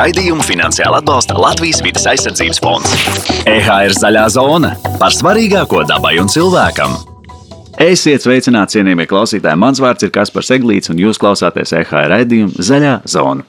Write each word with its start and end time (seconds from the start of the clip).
Raidījumu 0.00 0.40
finansiāli 0.40 0.96
atbalsta 0.96 1.34
Latvijas 1.36 1.82
vidas 1.84 2.06
aizsardzības 2.08 2.60
fonds. 2.64 2.92
EHR 3.44 3.92
zaļā 3.92 4.22
zona 4.32 4.70
par 4.96 5.12
svarīgāko 5.12 5.82
dabai 5.90 6.14
un 6.22 6.30
cilvēkam. 6.32 6.94
Esiet 7.84 8.24
sveicināti, 8.24 8.78
cienījamie 8.78 9.04
klausītāji. 9.10 9.60
Mans 9.60 9.80
vārds 9.82 10.06
ir 10.06 10.12
Kaspars 10.14 10.48
Eglīts, 10.56 10.88
un 10.88 11.02
jūs 11.02 11.20
klausāties 11.20 11.74
EHR 11.76 12.08
raidījumu 12.14 12.64
Zaļā 12.64 12.94
zona. 13.12 13.44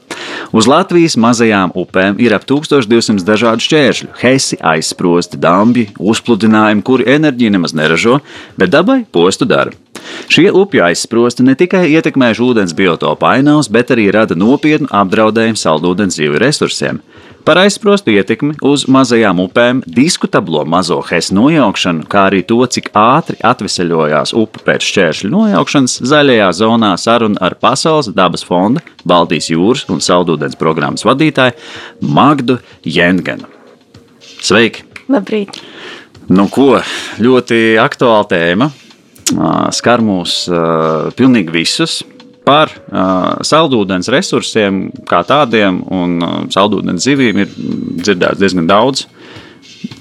Uz 0.51 0.67
Latvijas 0.67 1.15
mazajām 1.15 1.71
upēm 1.71 2.19
ir 2.19 2.35
ap 2.35 2.43
1200 2.49 3.23
dažādu 3.27 3.63
šķēršļu, 3.69 4.11
hesi, 4.19 4.59
aizsprosti, 4.73 5.39
dambi, 5.39 5.87
uzpludinājumi, 6.03 6.83
kuri 6.83 7.07
enerģiju 7.15 7.55
nemaz 7.55 7.77
neražo, 7.79 8.19
bet 8.59 8.75
dabai 8.75 9.05
postu 9.07 9.47
dara. 9.47 9.71
Šie 10.31 10.47
upju 10.51 10.83
aizsprosti 10.85 11.43
ne 11.43 11.55
tikai 11.59 11.87
ietekmējuši 11.91 12.45
ūdens 12.45 12.75
biotopu 12.77 13.27
ainavas, 13.27 13.69
bet 13.71 13.91
arī 13.93 14.09
rada 14.13 14.37
nopietnu 14.37 14.89
apdraudējumu 14.95 15.59
saldūdens 15.59 16.17
dzīvi 16.17 16.41
resursiem. 16.41 17.01
Par 17.41 17.57
aizsprostu 17.57 18.13
ietekmi 18.13 18.53
uz 18.69 18.83
mazajām 18.91 19.39
upēm, 19.41 19.79
diskutablo 19.89 20.61
mazo 20.69 20.99
hesu 21.07 21.33
nojaukšanu, 21.39 22.05
kā 22.11 22.27
arī 22.29 22.43
to, 22.45 22.59
cik 22.69 22.91
ātri 22.97 23.39
atvesaļojās 23.41 24.35
upe 24.37 24.61
pēc 24.67 24.85
šķēršļu 24.85 25.31
nojaukšanas, 25.33 25.97
zaļajā 26.11 26.51
zonā 26.59 26.91
saruna 27.01 27.41
ar 27.41 27.57
Pasaules 27.61 28.11
dabas 28.13 28.45
fonda, 28.45 28.83
Baltijas 29.09 29.49
jūras 29.49 29.87
un 29.89 30.03
saldūdens 30.05 30.59
programmas 30.59 31.05
vadītāju 31.07 31.57
Magdu 32.13 32.59
Jengenu. 32.85 33.49
Sveiki! 34.41 34.85
Labrīt! 35.09 35.57
Nu, 36.31 36.45
ko, 36.47 36.77
ļoti 37.19 37.73
aktuāla 37.81 38.29
tēma. 38.29 38.69
Skar 39.71 40.01
mūs 40.03 40.43
pilnīgi 41.15 41.53
visus 41.53 42.01
par 42.45 42.71
uh, 42.73 43.37
saldūdens 43.45 44.09
resursiem 44.11 44.87
kā 45.09 45.21
tādiem 45.27 45.81
un 45.93 46.17
uh, 46.25 46.37
saldūdens 46.51 47.05
zivīm 47.05 47.43
ir 47.43 47.51
dzirdēts 48.01 48.41
diezgan 48.41 48.69
daudz. 48.69 49.05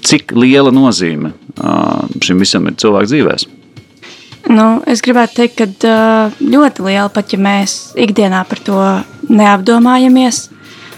Cik 0.05 0.33
liela 0.37 0.73
nozīme 0.73 1.31
uh, 1.31 2.07
šim 2.23 2.41
visam 2.41 2.67
ir 2.69 2.77
cilvēku 2.81 3.11
dzīvēm? 3.11 3.57
Nu, 4.51 4.65
es 4.89 5.03
gribētu 5.05 5.37
teikt, 5.37 5.61
ka 5.85 6.31
ļoti 6.41 6.87
liela 6.87 7.11
pat 7.13 7.31
ja 7.31 7.37
mēs 7.39 7.93
ikdienā 7.99 8.41
par 8.49 8.59
to 8.65 8.79
neapdomājamies. 9.29 10.47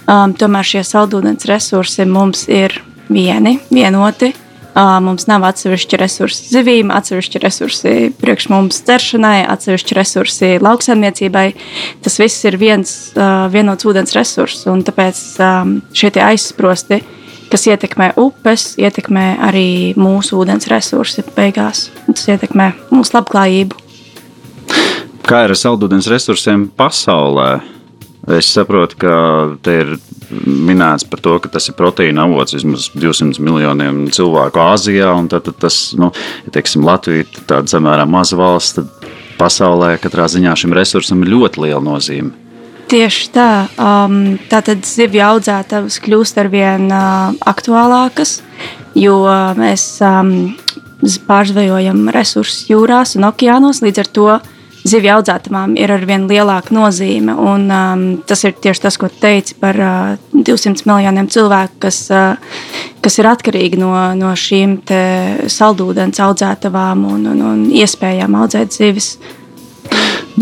Um, 0.04 0.34
tomēr 0.36 0.68
šie 0.68 0.82
saldūdens 0.88 1.46
resursi 1.48 2.08
mums 2.08 2.48
ir 2.52 2.80
vieni, 3.12 3.58
vienoti. 3.72 4.32
Mums 4.74 5.28
nav 5.30 5.44
atsevišķi 5.46 5.98
resursi 6.02 6.48
zivīm, 6.50 6.90
atsevišķi 6.94 7.42
resursi 7.44 7.92
priekš 8.18 8.48
mums 8.50 8.80
dzeršanai, 8.88 9.44
atsevišķi 9.54 9.98
resursi 9.98 10.50
lauksaimniecībai. 10.66 11.46
Tas 12.02 12.18
viss 12.18 12.48
ir 12.50 12.58
viens 12.58 12.96
vienots 13.54 13.86
ūdens 13.86 14.16
resurss, 14.18 14.66
un 14.72 14.82
tāpēc 14.88 15.20
šie 15.94 16.12
aizsprosti, 16.26 17.04
kas 17.54 17.68
ietekmē 17.70 18.16
upes, 18.18 18.72
ietekmē 18.82 19.28
arī 19.46 19.68
mūsu 20.00 20.42
ūdens 20.42 20.66
resursi 20.74 21.22
beigās. 21.36 21.92
Tas 22.10 22.26
ietekmē 22.34 22.72
mūsu 22.90 23.14
labklājību. 23.20 23.78
Kā 25.24 25.46
ir 25.46 25.54
ar 25.54 25.60
saldūdens 25.60 26.10
resursiem 26.10 26.66
pasaulē? 26.74 27.62
Es 28.32 28.48
saprotu, 28.54 28.96
ka 29.04 29.16
te 29.66 29.74
ir 29.82 29.90
minēts 30.48 31.04
par 31.10 31.20
to, 31.24 31.36
ka 31.44 31.50
tas 31.52 31.68
ir 31.68 31.76
proteīna 31.76 32.24
avots 32.24 32.56
vismaz 32.56 32.86
200 32.96 33.42
miljoniem 33.44 34.06
cilvēku 34.16 34.62
Āzijā. 34.64 35.12
Tad, 35.32 35.50
tad 35.50 35.58
tas, 35.66 35.80
nu, 36.00 36.14
ja 36.46 36.54
teiksim, 36.56 36.86
Latvija 36.88 37.26
ir 37.26 37.42
tāda 37.50 37.68
samērā 37.68 38.06
maza 38.08 38.40
valsts, 38.40 38.80
tad 38.80 39.12
pasaulē 39.40 39.98
katrā 40.00 40.30
ziņā 40.32 40.56
šim 40.56 40.76
resursam 40.78 41.26
ir 41.26 41.34
ļoti 41.34 41.66
liela 41.66 41.84
nozīme. 41.84 42.32
Tieši 42.94 43.30
tā. 43.34 43.50
Um, 43.82 44.38
Tātad 44.52 44.86
zivju 44.88 45.24
audzētavas 45.26 46.00
kļūst 46.04 46.40
ar 46.40 46.50
vien 46.54 46.88
uh, 46.94 47.34
aktuālākas, 47.50 48.38
jo 48.96 49.18
mēs 49.58 49.88
um, 50.06 50.54
pārzvejojam 51.28 52.06
resursus 52.14 52.70
jūrās 52.70 53.18
un 53.18 53.28
okeānos. 53.32 53.82
Līdz 53.84 54.04
ar 54.04 54.12
to 54.16 54.28
zivju 54.88 55.14
audzētavām 55.18 55.76
ir 55.80 55.92
ar 55.96 56.04
vien 56.08 56.26
lielāka 56.30 56.74
nozīme. 56.76 57.36
Un, 57.40 57.68
um, 57.72 58.04
tas 58.28 58.44
ir 58.48 58.56
tieši 58.60 58.84
tas, 58.86 58.98
ko 59.00 59.10
teici 59.10 59.56
par 59.60 59.80
uh, 59.80 60.16
200 60.34 60.88
miljoniem 60.90 61.30
cilvēku, 61.32 61.80
kas, 61.86 62.02
uh, 62.12 62.36
kas 63.04 63.20
ir 63.20 63.30
atkarīgi 63.32 63.80
no, 63.82 63.94
no 64.20 64.34
šīm 64.38 64.80
saldūdens 65.52 66.20
audzētavām 66.24 67.06
un, 67.10 67.26
un, 67.32 67.46
un 67.52 67.64
iespējām 67.72 68.36
audzēt 68.42 68.76
zivis. 68.76 69.16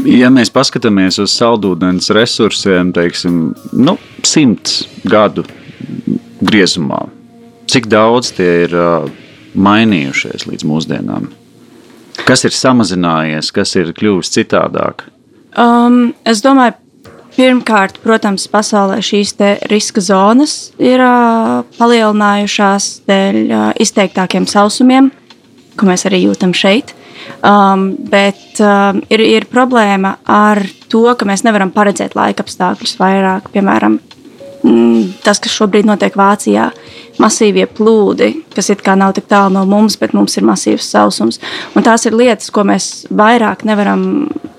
Ja 0.07 0.29
mēs 0.31 0.52
paskatāmies 0.53 1.19
uz 1.19 1.34
saldūdens 1.35 2.09
resursiem, 2.16 2.94
teiksim, 2.96 3.41
nu, 3.75 3.97
simts 4.23 4.85
gadu 5.03 5.44
griezumā, 6.41 7.03
cik 7.69 7.90
daudz 7.91 8.31
tie 8.38 8.50
ir 8.66 8.78
uh, 8.78 9.12
mainījušies 9.53 10.47
līdz 10.47 10.68
mūsdienām? 10.69 11.29
Kas 12.28 12.46
ir 12.48 12.54
samazinājies, 12.56 13.50
kas 13.56 13.76
ir 13.80 13.92
kļuvis 13.98 14.32
citādāk? 14.36 15.06
Um, 15.59 16.14
es 16.28 16.44
domāju, 16.44 16.78
pirmkārt, 17.36 18.00
protams, 18.04 18.48
pasaulē 18.52 19.00
šīs 19.04 19.36
riska 19.72 20.04
zonas 20.04 20.72
ir 20.80 21.02
uh, 21.04 21.62
palielinājušās 21.80 22.90
dēļ 23.09 23.40
uh, 23.50 23.68
izteiktākiem 23.82 24.48
sausumiem, 24.48 25.12
ko 25.80 25.90
mēs 25.90 26.06
arī 26.09 26.26
jūtam 26.28 26.56
šeit. 26.56 26.96
Um, 27.46 27.92
bet 28.09 28.59
um, 28.62 29.02
ir, 29.14 29.22
ir 29.22 29.50
problēma 29.50 30.16
ar 30.30 30.62
to, 30.92 31.03
ka 31.18 31.28
mēs 31.28 31.46
nevaram 31.46 31.72
paredzēt 31.74 32.16
laika 32.18 32.46
apstākļus 32.46 32.96
vairāk. 33.00 33.50
Piemēram, 33.53 34.00
mm, 34.66 35.22
tas, 35.26 35.42
kas 35.42 35.53
šobrīd 35.56 35.90
notiek 35.90 36.18
Vācijā, 36.18 36.70
masīvie 37.20 37.66
plūdi, 37.68 38.32
kas 38.56 38.70
it 38.72 38.84
kā 38.86 38.96
nav 39.00 39.16
tik 39.18 39.28
tālu 39.32 39.56
no 39.56 39.66
mums, 39.70 39.98
bet 40.00 40.14
mums 40.16 40.38
ir 40.38 40.46
masīvs 40.48 40.88
sausums. 40.94 41.42
Un 41.76 41.86
tās 41.86 42.06
ir 42.08 42.16
lietas, 42.16 42.52
ko 42.54 42.64
mēs 42.68 43.08
vairāk 43.12 43.66
nevaram 43.68 44.04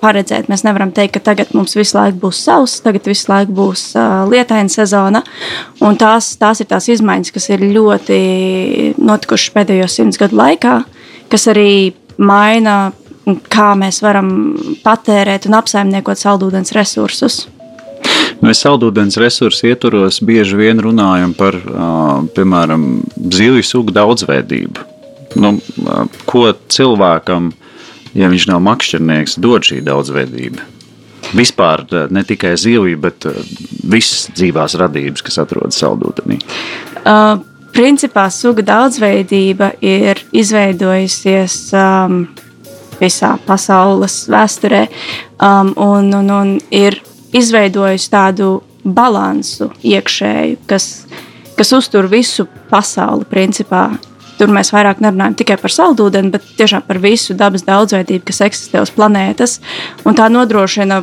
paredzēt. 0.02 0.50
Mēs 0.50 0.64
nevaram 0.66 0.92
teikt, 0.94 1.14
ka 1.16 1.24
tagad 1.32 1.54
mums 1.56 1.76
visu 1.78 1.96
laiku 1.98 2.20
būs 2.26 2.42
sauss, 2.46 2.82
tagad 2.84 3.06
visu 3.08 3.30
laiku 3.30 3.54
būs 3.56 3.84
uh, 3.96 4.24
lietaina 4.30 4.72
sezona. 4.72 5.22
Un 5.84 5.98
tās, 6.00 6.34
tās 6.40 6.62
ir 6.62 6.70
tās 6.72 6.90
izmaiņas, 6.92 7.34
kas 7.34 7.48
ir 7.54 7.64
ļoti 7.72 8.20
notikušas 8.98 9.54
pēdējo 9.56 9.88
simts 9.90 10.20
gadu 10.20 10.38
laikā, 10.40 10.80
kas 11.32 11.48
arī 11.52 11.94
maina, 12.18 12.92
kā 13.52 13.72
mēs 13.78 14.02
varam 14.02 14.30
patērēt 14.82 15.46
un 15.48 15.58
apsaimniekot 15.60 16.20
saldūdens 16.20 16.74
resursus. 16.76 17.44
Mēs 18.42 18.62
saldūdens 18.64 19.18
resursu 19.22 19.68
ietvaros 19.70 20.18
bieži 20.26 20.58
vien 20.58 20.82
runājam 20.82 21.34
par, 21.38 21.58
piemēram, 22.34 22.86
zivju 23.30 23.62
sugu 23.66 23.94
daudzveidību. 23.94 24.88
Nu, 25.38 25.54
ko 26.28 26.48
cilvēkam, 26.72 27.52
ja 28.18 28.28
viņš 28.32 28.48
nav 28.50 28.60
makšķernieks, 28.66 29.38
dod 29.42 29.68
šī 29.68 29.80
daudzveidība? 29.86 30.66
Vispār 31.32 31.86
ne 32.12 32.24
tikai 32.26 32.56
zivju, 32.60 32.98
bet 33.00 33.24
visas 33.88 34.26
dzīvās 34.34 34.74
radības, 34.80 35.22
kas 35.24 35.38
atrodas 35.40 35.78
saldūdenī. 35.80 36.40
Uh, 37.06 37.38
principā 37.72 38.26
suga 38.30 38.64
daudzveidība 38.66 39.72
ir 39.80 40.20
izveidojusies 40.34 41.56
um, 41.78 42.26
visā 43.00 43.32
pasaules 43.46 44.26
vēsturē 44.30 44.82
um, 44.88 45.72
un, 45.76 46.12
un, 46.18 46.34
un 46.36 46.52
ir 46.74 47.00
izveidojusi 47.36 48.10
tādu 48.12 48.52
balansu 48.84 49.70
iekšēju, 49.86 50.58
kas, 50.70 50.88
kas 51.58 51.72
uztur 51.76 52.08
visu 52.10 52.48
pasauli. 52.70 53.28
Principā. 53.30 53.90
Tur 54.38 54.50
mēs 54.50 54.72
vairāk 54.74 55.02
nerunājam 55.04 55.36
tikai 55.38 55.58
par 55.60 55.70
saldūdeni, 55.70 56.32
bet 56.32 56.46
tiešām 56.58 56.86
par 56.86 56.98
visu 57.02 57.36
dabas 57.38 57.62
daudzveidību, 57.66 58.24
kas 58.26 58.40
eksistē 58.48 58.80
uz 58.82 58.90
planētas. 58.94 59.60
Un 60.08 60.16
tā 60.18 60.26
nodrošina 60.32 61.02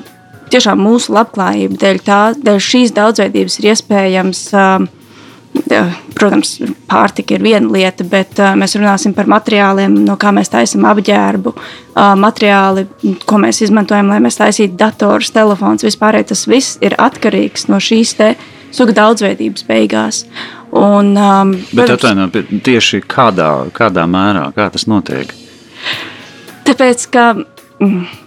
tiešām 0.51 0.81
mūsu 0.81 1.13
labklājību. 1.15 1.77
Dēļ, 1.79 1.99
tā, 2.03 2.19
dēļ 2.35 2.59
šīs 2.65 2.95
daudzveidības 2.97 3.59
ir 3.61 3.69
iespējams 3.71 4.41
uh, 4.57 4.89
Protams, 6.19 6.55
pārtika 6.89 7.35
ir 7.35 7.43
viena 7.45 7.69
lieta, 7.71 8.03
bet 8.07 8.39
mēs 8.57 8.75
runāsim 8.77 9.13
par 9.17 9.29
materiāliem, 9.29 9.93
no 10.05 10.15
kā 10.19 10.31
mēs 10.35 10.51
taisām 10.51 10.85
apģērbu, 10.89 11.53
materiāli, 12.19 12.85
ko 13.29 13.39
mēs 13.41 13.61
izmantojam, 13.65 14.09
lai 14.11 14.19
mēs 14.23 14.39
taisītu 14.39 14.77
datorus, 14.79 15.31
telefons. 15.35 15.85
Vispār 15.85 16.19
tas 16.27 16.45
viss 16.49 16.79
ir 16.85 16.97
atkarīgs 16.97 17.69
no 17.69 17.79
šīs 17.81 18.15
suga 18.75 18.95
daudzveidības 18.97 19.65
beigās. 19.69 20.23
Un, 20.69 21.15
um, 21.17 21.55
bet 21.73 21.95
atvainojiet, 21.95 22.51
tieši 22.65 23.01
kādā, 23.09 23.49
kādā 23.73 24.05
mērā 24.09 24.49
kā 24.53 24.69
tas 24.73 24.85
notiek? 24.89 25.33
Tāpēc, 26.69 27.07
ka. 27.13 27.31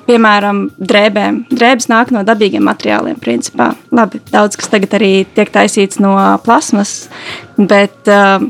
Piemēram, 0.09 0.63
drēbēm. 0.81 1.43
Drēbes 1.53 1.89
nāk 1.93 2.13
no 2.15 2.25
dabīgiem 2.27 2.65
materiāliem, 2.67 3.19
principā. 3.21 3.73
Labi, 3.95 4.23
daudz 4.33 4.59
kas 4.61 4.71
tagad 4.73 4.97
arī 4.99 5.13
tiek 5.37 5.53
taisīts 5.53 6.01
no 6.03 6.15
plasmas, 6.45 7.09
bet 7.59 8.11
uh, 8.11 8.45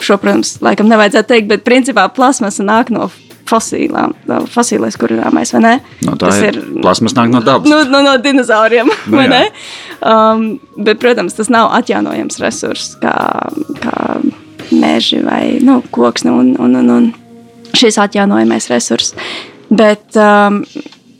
šo, 0.00 0.16
protams, 0.20 0.56
laikam 0.64 0.88
nevajadzētu 0.90 1.34
teikt, 1.34 1.50
bet 1.50 1.66
principā 1.66 2.06
plasmasa 2.12 2.64
nāk 2.66 2.92
no 2.94 3.10
fosilām, 3.50 4.14
fosilais 4.52 4.96
kurināmais, 5.00 5.50
vai 5.56 5.62
ne? 5.64 5.72
No 6.06 6.14
tā 6.14 6.30
tas 6.30 6.42
ir, 6.46 6.58
ir 6.60 6.82
plasmas 6.84 7.16
nāk 7.18 7.32
no 7.32 7.42
dabas. 7.44 7.70
Nu, 7.70 7.82
no, 7.90 8.02
no 8.06 8.14
dinozauriem, 8.22 8.90
nu, 9.10 9.16
vai 9.16 9.26
ne? 9.30 9.42
Um, 10.06 10.46
bet, 10.78 11.00
protams, 11.02 11.36
tas 11.38 11.50
nav 11.52 11.72
atjaunojams 11.80 12.38
resurss, 12.42 12.94
kā, 13.02 13.16
kā 13.82 13.96
meži 14.70 15.18
vai 15.26 15.58
nu, 15.66 15.80
koks 15.90 16.24
nu, 16.28 16.36
un, 16.38 16.54
un, 16.62 16.78
un, 16.78 16.92
un 16.94 17.10
šis 17.76 17.98
atjaunojamais 18.00 18.70
resurss. 18.70 19.14
Bet 19.70 20.18
um, 20.18 20.62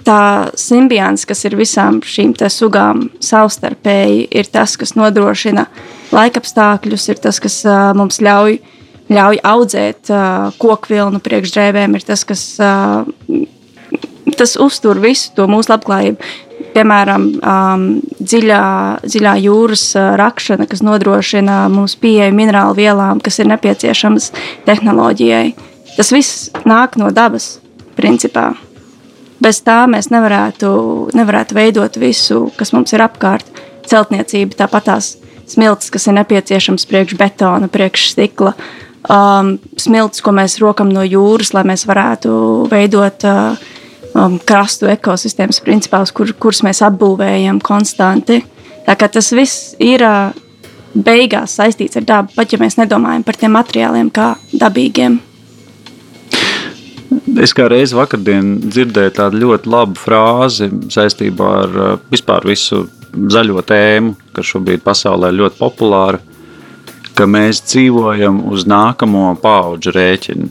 tā 0.06 0.50
simbiance, 0.58 1.26
kas 1.28 1.44
ir 1.46 1.56
visām 1.58 2.00
šīm 2.02 2.34
sugām 2.50 3.08
savstarpēji, 3.22 4.26
ir 4.30 4.50
tas, 4.50 4.76
kas 4.80 4.96
nodrošina 4.98 5.66
laikapstākļus, 6.14 7.08
ir 7.12 7.22
tas, 7.22 7.40
kas 7.42 7.60
uh, 7.68 7.92
mums 7.96 8.20
ļauj, 8.24 8.58
ļauj 9.10 9.40
audzēt 9.52 10.10
uh, 10.10 10.50
koku 10.58 10.94
vilnu 10.94 11.22
priekšdrēvēm, 11.22 11.94
ir 11.98 12.06
tas, 12.06 12.26
kas 12.26 12.44
uh, 12.62 13.06
tas 14.40 14.56
uztur 14.60 15.00
visu 15.02 15.34
to 15.36 15.46
mūsu 15.50 15.74
labklājību. 15.74 16.30
Piemēram, 16.70 17.24
um, 17.40 17.86
dziļā, 18.20 18.64
dziļā 19.02 19.32
jūras 19.46 19.88
uh, 19.98 20.12
rakšana, 20.20 20.68
kas 20.70 20.84
nodrošina 20.86 21.64
mums 21.72 21.96
pieeju 22.00 22.34
minerālu 22.36 22.78
vielām, 22.78 23.20
kas 23.24 23.40
ir 23.42 23.50
nepieciešamas 23.50 24.30
tehnoloģijai. 24.68 25.69
Tas 26.00 26.08
viss 26.16 26.48
nāk 26.64 26.94
no 26.96 27.10
dabas, 27.12 27.58
principā. 27.92 28.54
Bez 29.44 29.58
tā 29.60 29.82
mēs 29.84 30.06
nevarētu, 30.08 30.70
nevarētu 31.12 31.56
veidot 31.58 31.98
visu, 32.00 32.46
kas 32.56 32.72
mums 32.72 32.94
ir 32.96 33.04
apkārt. 33.04 33.44
Celtniecība, 33.84 34.56
tāpat 34.62 34.88
tās 34.88 35.10
smilts, 35.50 35.92
kas 35.92 36.08
ir 36.08 36.16
nepieciešams 36.16 36.88
priekš 36.88 37.18
betona, 37.20 37.68
priekš 37.68 38.06
stikla. 38.14 38.54
Um, 39.12 39.58
smilts, 39.76 40.24
ko 40.24 40.32
mēs 40.32 40.56
rokam 40.64 40.88
no 40.88 41.04
jūras, 41.04 41.52
lai 41.52 41.66
mēs 41.68 41.84
varētu 41.88 42.32
veidot 42.72 43.28
uh, 43.28 43.60
um, 44.16 44.40
krastu 44.40 44.88
ekosistēmas 44.88 45.60
principālus, 45.64 46.16
kur, 46.16 46.32
kurus 46.32 46.64
mēs 46.64 46.80
apbūvējam 46.88 47.60
konstanti. 47.60 48.40
Tā 48.88 48.96
kā 48.96 49.12
tas 49.12 49.34
viss 49.36 49.74
ir 49.76 50.08
uh, 50.08 50.32
beigās 50.96 51.60
saistīts 51.60 52.00
ar 52.00 52.08
dabu, 52.08 52.38
pat 52.40 52.56
ja 52.56 52.64
mēs 52.64 52.80
nedomājam 52.80 53.28
par 53.28 53.36
tiem 53.36 53.60
materiāliem 53.60 54.08
kā 54.08 54.38
dabīgiem. 54.56 55.26
Es 57.38 57.52
kā 57.54 57.68
reizi 57.70 57.94
vakardien 57.94 58.56
dzirdēju 58.64 59.12
tādu 59.14 59.42
ļoti 59.44 59.70
labu 59.70 59.98
frāzi 60.00 60.70
saistībā 60.90 61.50
ar 61.62 61.76
uh, 61.78 61.92
vispār 62.10 62.46
visu 62.48 62.86
zaļo 63.10 63.62
tēmu, 63.66 64.16
kas 64.34 64.50
šobrīd 64.50 64.82
pasaulē 64.84 65.30
ir 65.30 65.38
ļoti 65.42 65.58
populāra, 65.60 66.20
ka 67.14 67.26
mēs 67.30 67.62
dzīvojam 67.66 68.42
uz 68.50 68.66
nākamo 68.70 69.34
pauģu 69.42 69.94
rēķinu. 69.96 70.50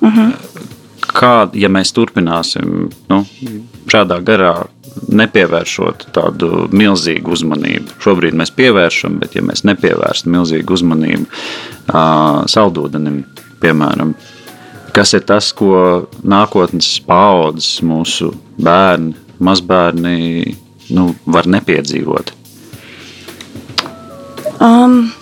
Uh 0.00 0.08
-huh. 0.16 0.32
Kā, 1.08 1.48
ja 1.54 1.68
mēs 1.68 1.92
turpināsim 1.96 2.90
nu, 3.08 3.24
šādā 3.88 4.20
garā, 4.22 4.66
nepievēršot 5.08 6.08
tādu 6.12 6.68
milzīgu 6.72 7.32
uzmanību, 7.32 7.96
šobrīd 8.02 8.34
mēs 8.34 8.50
pievēršam, 8.50 9.18
bet 9.18 9.34
ja 9.34 9.42
mēs 9.42 9.64
nepievērstam 9.64 10.32
milzīgu 10.32 10.74
uzmanību 10.74 11.26
uh, 11.26 12.44
saldūdenim, 12.46 13.24
piemēram, 13.60 14.14
kas 14.94 15.14
ir 15.16 15.24
tas, 15.28 15.50
ko 15.56 16.08
nākotnes 16.22 16.90
paudzes, 17.06 17.78
mūsu 17.86 18.32
bērni, 18.60 19.14
mazbērni 19.38 20.54
nu, 20.94 21.10
var 21.26 21.48
nepiedzīvot? 21.50 22.32
Um, 24.64 25.12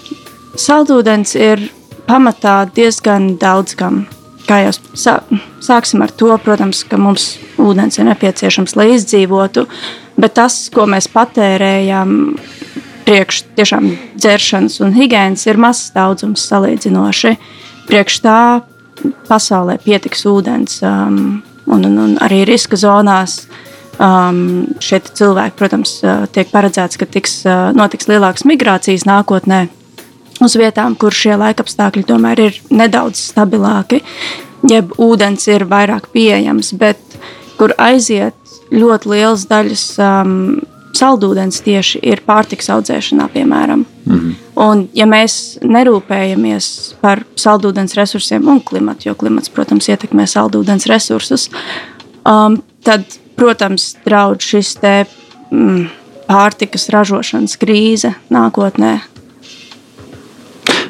saldūdens 0.56 1.34
ir 1.36 1.66
pamatā 2.06 2.62
diezgan 2.76 3.34
daudz 3.40 3.76
kam. 3.78 4.04
Kā 4.46 4.60
jau 4.62 4.72
sā, 4.94 5.16
sāksim 5.64 6.04
ar 6.04 6.12
to, 6.14 6.30
protams, 6.38 6.84
ka 6.86 6.98
mums 7.00 7.34
ūdens 7.58 7.98
ir 7.98 8.06
nepieciešams, 8.06 8.76
lai 8.78 8.92
izdzīvotu, 8.94 9.66
bet 10.16 10.36
tas, 10.38 10.68
ko 10.72 10.86
mēs 10.86 11.10
patērējam, 11.10 12.12
priekš 13.06 13.42
tiešām 13.58 13.90
dzeršanas 14.14 14.78
un 14.86 14.94
higiēnas, 14.94 15.44
ir 15.50 15.58
mazs 15.62 15.90
daudzums 15.94 16.46
salīdzinoši. 16.50 17.34
Priekš 17.90 18.22
tā 18.22 18.38
pasaulē 19.28 19.78
pietiks 19.84 20.26
ūdens, 20.28 20.80
um, 20.86 21.42
un, 21.66 21.84
un, 21.88 21.96
un 21.98 22.18
arī 22.24 22.44
riska 22.48 22.78
zonās. 22.80 23.46
Um, 23.96 24.66
šie 24.84 25.00
cilvēki, 25.00 25.56
protams, 25.56 25.94
uh, 26.04 26.26
tiek 26.28 26.50
paredzēts, 26.52 26.98
ka 27.00 27.08
tiks, 27.08 27.38
uh, 27.48 27.70
notiks 27.72 28.10
lielākas 28.10 28.44
migrācijas 28.44 29.06
nākotnē 29.08 29.62
uz 30.44 30.56
vietām, 30.60 30.98
kur 31.00 31.14
šie 31.16 31.32
laikapstākļi 31.40 32.04
tomēr 32.04 32.42
ir 32.44 32.58
nedaudz 32.68 33.22
stabilāki, 33.30 34.02
jeb 34.68 34.92
ūdens 35.00 35.48
ir 35.48 35.64
vairāk 35.70 36.10
pieejams, 36.12 36.74
bet 36.76 37.00
kur 37.56 37.72
aiziet 37.80 38.36
ļoti 38.68 39.12
liels 39.14 39.46
daļas 39.48 39.84
um, 40.02 40.34
saldūdens 40.96 41.62
tieši 41.64 42.02
ir 42.04 42.22
pārtiks 42.26 42.68
audzēšanā, 42.72 43.28
piemēram. 43.32 43.86
Mm 44.04 44.18
-hmm. 44.18 44.34
Un, 44.56 44.86
ja 44.96 45.04
mēs 45.04 45.58
nerūpējamies 45.60 46.66
par 47.02 47.26
saldūdens 47.36 47.92
resursiem 47.98 48.46
un 48.48 48.62
klimatu, 48.64 49.10
jo 49.10 49.14
klimats, 49.18 49.52
protams, 49.52 49.90
ietekmē 49.92 50.24
saldūdens 50.30 50.88
resursus, 50.88 51.50
um, 52.24 52.56
tad, 52.86 53.04
protams, 53.36 53.90
draudz 54.06 54.48
šis 54.48 54.72
te, 54.80 54.94
mm, 55.50 55.90
pārtikas 56.26 56.88
ražošanas 56.94 57.58
krīze 57.60 58.14
nākotnē. 58.32 58.96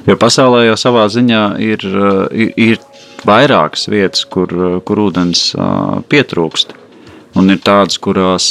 Jo 0.07 0.15
pasaulē 0.15 0.69
jau 0.69 0.79
savā 0.79 1.09
ziņā 1.11 1.43
ir, 1.67 1.83
ir, 2.31 2.53
ir 2.55 2.83
vairākas 3.27 3.89
vietas, 3.91 4.23
kur, 4.31 4.53
kur 4.87 5.07
ūdens 5.09 5.49
pietrūkst. 6.11 6.77
Un 7.37 7.53
ir 7.53 7.61
tādas, 7.61 7.99
kurās 8.01 8.47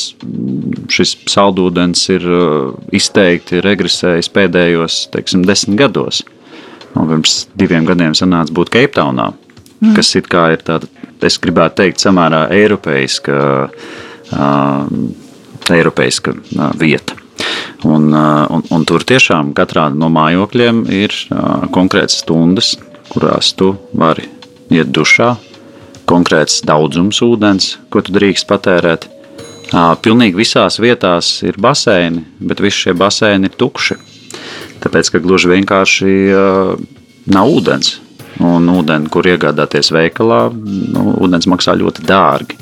šis 0.94 1.16
saldūdens 1.32 2.04
ir 2.14 2.26
uh, 2.30 2.76
izteikti 2.94 3.64
regresējis 3.66 4.30
pēdējos 4.36 5.00
teiksim, 5.16 5.46
desmit 5.48 5.80
gados. 5.80 6.22
Un 6.96 7.10
pirms 7.10 7.46
diviem 7.58 7.88
gadiem 7.88 8.14
sanāca 8.16 8.54
būt 8.56 8.72
Keiptaunā, 8.76 9.32
mm. 9.82 9.96
kas 9.98 10.14
ir 10.16 10.30
tāda, 10.30 10.88
es 11.26 11.40
gribētu 11.42 11.82
teikt, 11.82 12.04
samērā 12.04 12.46
eiropeiska, 12.56 13.40
uh, 14.32 15.74
eiropeiska 15.74 16.36
uh, 16.38 16.70
vieta. 16.80 17.18
Un, 17.86 18.12
uh, 18.14 18.46
un, 18.54 18.64
un 18.72 18.86
tur 18.88 19.04
tiešām 19.06 19.52
katrā 19.58 19.90
no 19.94 20.12
mājokļiem 20.14 20.86
ir 20.94 21.14
uh, 21.34 21.66
konkrētas 21.74 22.22
stundas, 22.24 22.76
kurās 23.12 23.52
tu 23.58 23.74
vari 23.98 24.30
iet 24.74 24.90
dušā, 24.94 25.36
konkrēts 26.10 26.62
daudzums 26.66 27.22
ūdens, 27.26 27.76
ko 27.90 28.04
tu 28.06 28.14
drīkst 28.16 28.48
patērēt. 28.50 29.08
Pilnīgi 30.06 30.38
visās 30.38 30.78
vietās 30.80 31.40
ir 31.44 31.58
baseini, 31.62 32.24
bet 32.40 32.62
visi 32.62 32.86
šie 32.86 32.94
baseini 32.98 33.50
ir 33.50 33.56
tukši. 33.58 33.98
Tāpēc, 34.84 35.10
ka 35.12 35.22
gluži 35.24 35.50
vienkārši 35.56 36.12
nav 37.34 37.50
ūdens. 37.50 37.96
Un 38.44 38.68
ūdeni, 38.68 39.08
kur 39.10 39.26
iegādāties 39.26 39.94
veikalā, 39.96 40.50
nu, 40.52 41.14
ūdens 41.24 41.48
maksā 41.48 41.74
ļoti 41.80 42.04
dārgi. 42.06 42.58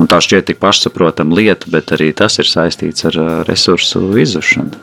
Un 0.00 0.08
tā 0.10 0.18
šķiet 0.22 0.50
tik 0.50 0.58
pašsaprotama 0.60 1.36
lieta, 1.38 1.70
bet 1.72 1.94
arī 1.96 2.10
tas 2.16 2.36
ir 2.42 2.48
saistīts 2.48 3.06
ar 3.08 3.16
resursu 3.48 4.04
izušanu. 4.20 4.76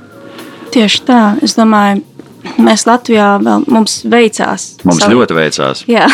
Tieši 0.74 1.04
tā, 1.06 1.22
es 1.46 1.56
domāju, 1.58 2.02
mēs 2.62 2.86
Latvijā 2.90 3.30
vēl 3.44 3.66
mums 3.70 4.00
veicās. 4.10 4.68
Mums 4.88 5.04
savu... 5.04 5.18
ļoti 5.18 5.38
veicās. 5.38 5.84
Jā, 5.90 6.08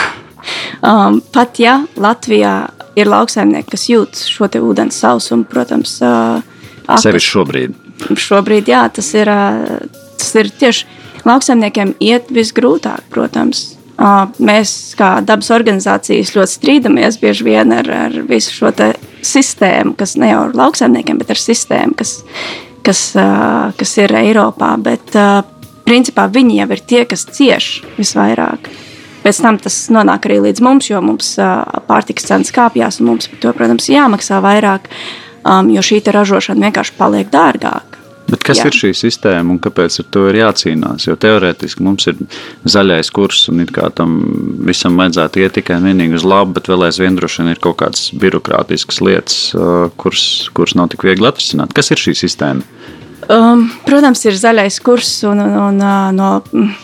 Um, 0.85 1.21
pat 1.33 1.59
ja 1.59 1.79
Latvijā 1.97 2.55
ir 2.99 3.09
lauksaimnieki, 3.11 3.71
kas 3.73 3.87
jūt 3.89 4.19
šo 4.29 4.49
ūdens 4.61 4.99
sausumu, 5.01 5.47
protams, 5.49 5.97
uh, 6.05 6.43
sevišķi 7.01 7.31
šobrīd. 7.31 7.79
Šobrīd, 8.19 8.69
jā, 8.69 8.83
tas 8.93 9.09
ir, 9.15 9.31
uh, 9.31 10.03
tas 10.19 10.35
ir 10.39 10.51
tieši 10.59 10.85
lauksaimniekiem 11.25 11.95
iet 12.03 12.29
visgrūtāk, 12.33 13.09
protams. 13.13 13.71
Uh, 13.95 14.25
mēs, 14.43 14.93
kā 14.99 15.21
dabas 15.23 15.49
organizācijas, 15.55 16.33
ļoti 16.35 16.57
strīdamies 16.57 17.19
bieži 17.21 17.45
vien 17.47 17.71
ar, 17.71 17.87
ar 17.87 18.17
visu 18.27 18.51
šo 18.51 18.73
sistēmu, 19.25 19.95
kas 19.95 20.17
ne 20.19 20.33
jau 20.33 20.41
ar 20.49 20.55
lauksaimniekiem, 20.59 21.21
bet 21.21 21.31
ar 21.31 21.39
sistēmu, 21.39 21.95
kas, 22.01 22.17
kas, 22.83 23.05
uh, 23.15 23.71
kas 23.79 23.95
ir 24.03 24.11
Eiropā. 24.19 24.73
Bet, 24.83 25.15
uh, 25.15 25.39
principā, 25.87 26.27
viņi 26.31 26.59
jau 26.59 26.67
ir 26.75 26.83
tie, 26.91 27.05
kas 27.07 27.23
cieš 27.31 27.69
visvairāk. 27.95 28.67
Pēc 29.25 29.41
tam 29.41 29.57
tas 29.57 29.75
nonāk 29.89 30.27
arī 30.29 30.37
līdz 30.43 30.61
mums, 30.61 30.91
jo 30.91 31.01
mums 31.01 31.33
pārtikas 31.89 32.27
cenas 32.29 32.53
kāpjas, 32.53 33.01
un 33.01 33.09
mums 33.09 33.29
par 33.31 33.41
to, 33.41 33.53
protams, 33.57 33.89
jāmaksā 33.89 34.37
vairāk, 34.45 34.91
um, 35.41 35.71
jo 35.73 35.81
šī 35.81 36.03
ražošana 36.13 36.67
vienkārši 36.67 36.97
paliek 36.99 37.31
dārgāka. 37.33 37.95
Bet 38.25 38.41
kas 38.45 38.57
Jā. 38.57 38.69
ir 38.69 38.73
šī 38.73 38.89
sistēma 38.97 39.53
un 39.53 39.59
kāpēc 39.61 39.99
ar 40.01 40.07
to 40.13 40.23
ir 40.31 40.39
jācīnās? 40.39 41.05
Jo 41.05 41.13
teorētiski 41.21 41.83
mums 41.85 42.07
ir 42.09 42.17
zaļais 42.65 43.11
kurs 43.13 43.43
un 43.51 43.61
it 43.61 43.73
kā 43.73 43.91
tam 43.93 44.15
visam 44.65 44.97
vajadzētu 44.97 45.43
iet 45.43 45.53
tikai 45.59 45.77
un 45.77 45.85
vienīgi 45.91 46.17
uz 46.17 46.25
labu, 46.25 46.55
bet 46.57 46.69
vēl 46.71 46.87
aizvien 46.87 47.17
droši 47.19 47.43
vien 47.43 47.53
ir 47.53 47.61
kaut 47.61 47.77
kādas 47.83 48.07
birokrātiskas 48.17 49.01
lietas, 49.05 49.37
kuras, 50.01 50.25
kuras 50.57 50.73
nav 50.77 50.89
tik 50.93 51.05
viegli 51.05 51.29
atrisināt. 51.29 51.75
Kas 51.77 51.93
ir 51.93 52.01
šī 52.01 52.15
sistēma? 52.25 52.65
Um, 53.25 53.63
protams, 53.87 54.21
ir 54.27 54.35
zaļais 54.37 54.75
kurs 54.85 55.09
un, 55.25 55.39
un, 55.41 55.53
un 55.57 55.79
no 56.13 56.29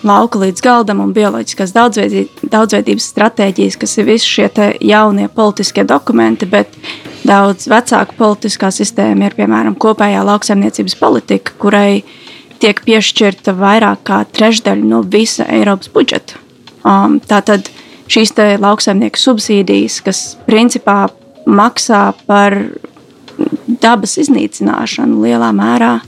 lauka 0.07 0.39
līdz 0.41 0.63
galdam 0.65 1.03
un 1.03 1.11
bioloģiskās 1.13 1.73
daudzveidības 1.75 3.09
stratēģijas, 3.11 3.77
kas 3.77 3.93
ir 4.01 4.07
visi 4.07 4.31
šie 4.39 4.49
jaunie 4.81 5.27
politiskie 5.29 5.85
dokumenti, 5.85 6.49
bet 6.49 6.73
daudz 7.27 7.69
vecāka 7.69 8.17
politiskā 8.17 8.71
sistēma 8.73 9.29
ir 9.29 9.37
piemēram 9.37 9.77
kopējā 9.77 10.25
lauksaimniecības 10.31 10.97
politika, 10.97 11.53
kurai 11.61 12.01
tiek 12.61 12.81
piešķirta 12.89 13.53
vairāk 13.61 14.01
kā 14.09 14.23
trešdaļa 14.33 14.89
no 14.89 15.05
visa 15.05 15.45
Eiropas 15.45 15.93
budžeta. 15.93 16.41
Um, 16.81 17.19
tātad 17.21 17.69
šīs 18.09 18.33
lauksaimnieku 18.61 19.21
subsīdijas, 19.21 20.01
kas 20.01 20.23
principā 20.49 21.03
maksā 21.45 22.07
par 22.25 22.57
dabas 23.81 24.17
iznīcināšanu 24.21 25.21
lielā 25.21 25.51
mērā, 25.53 25.99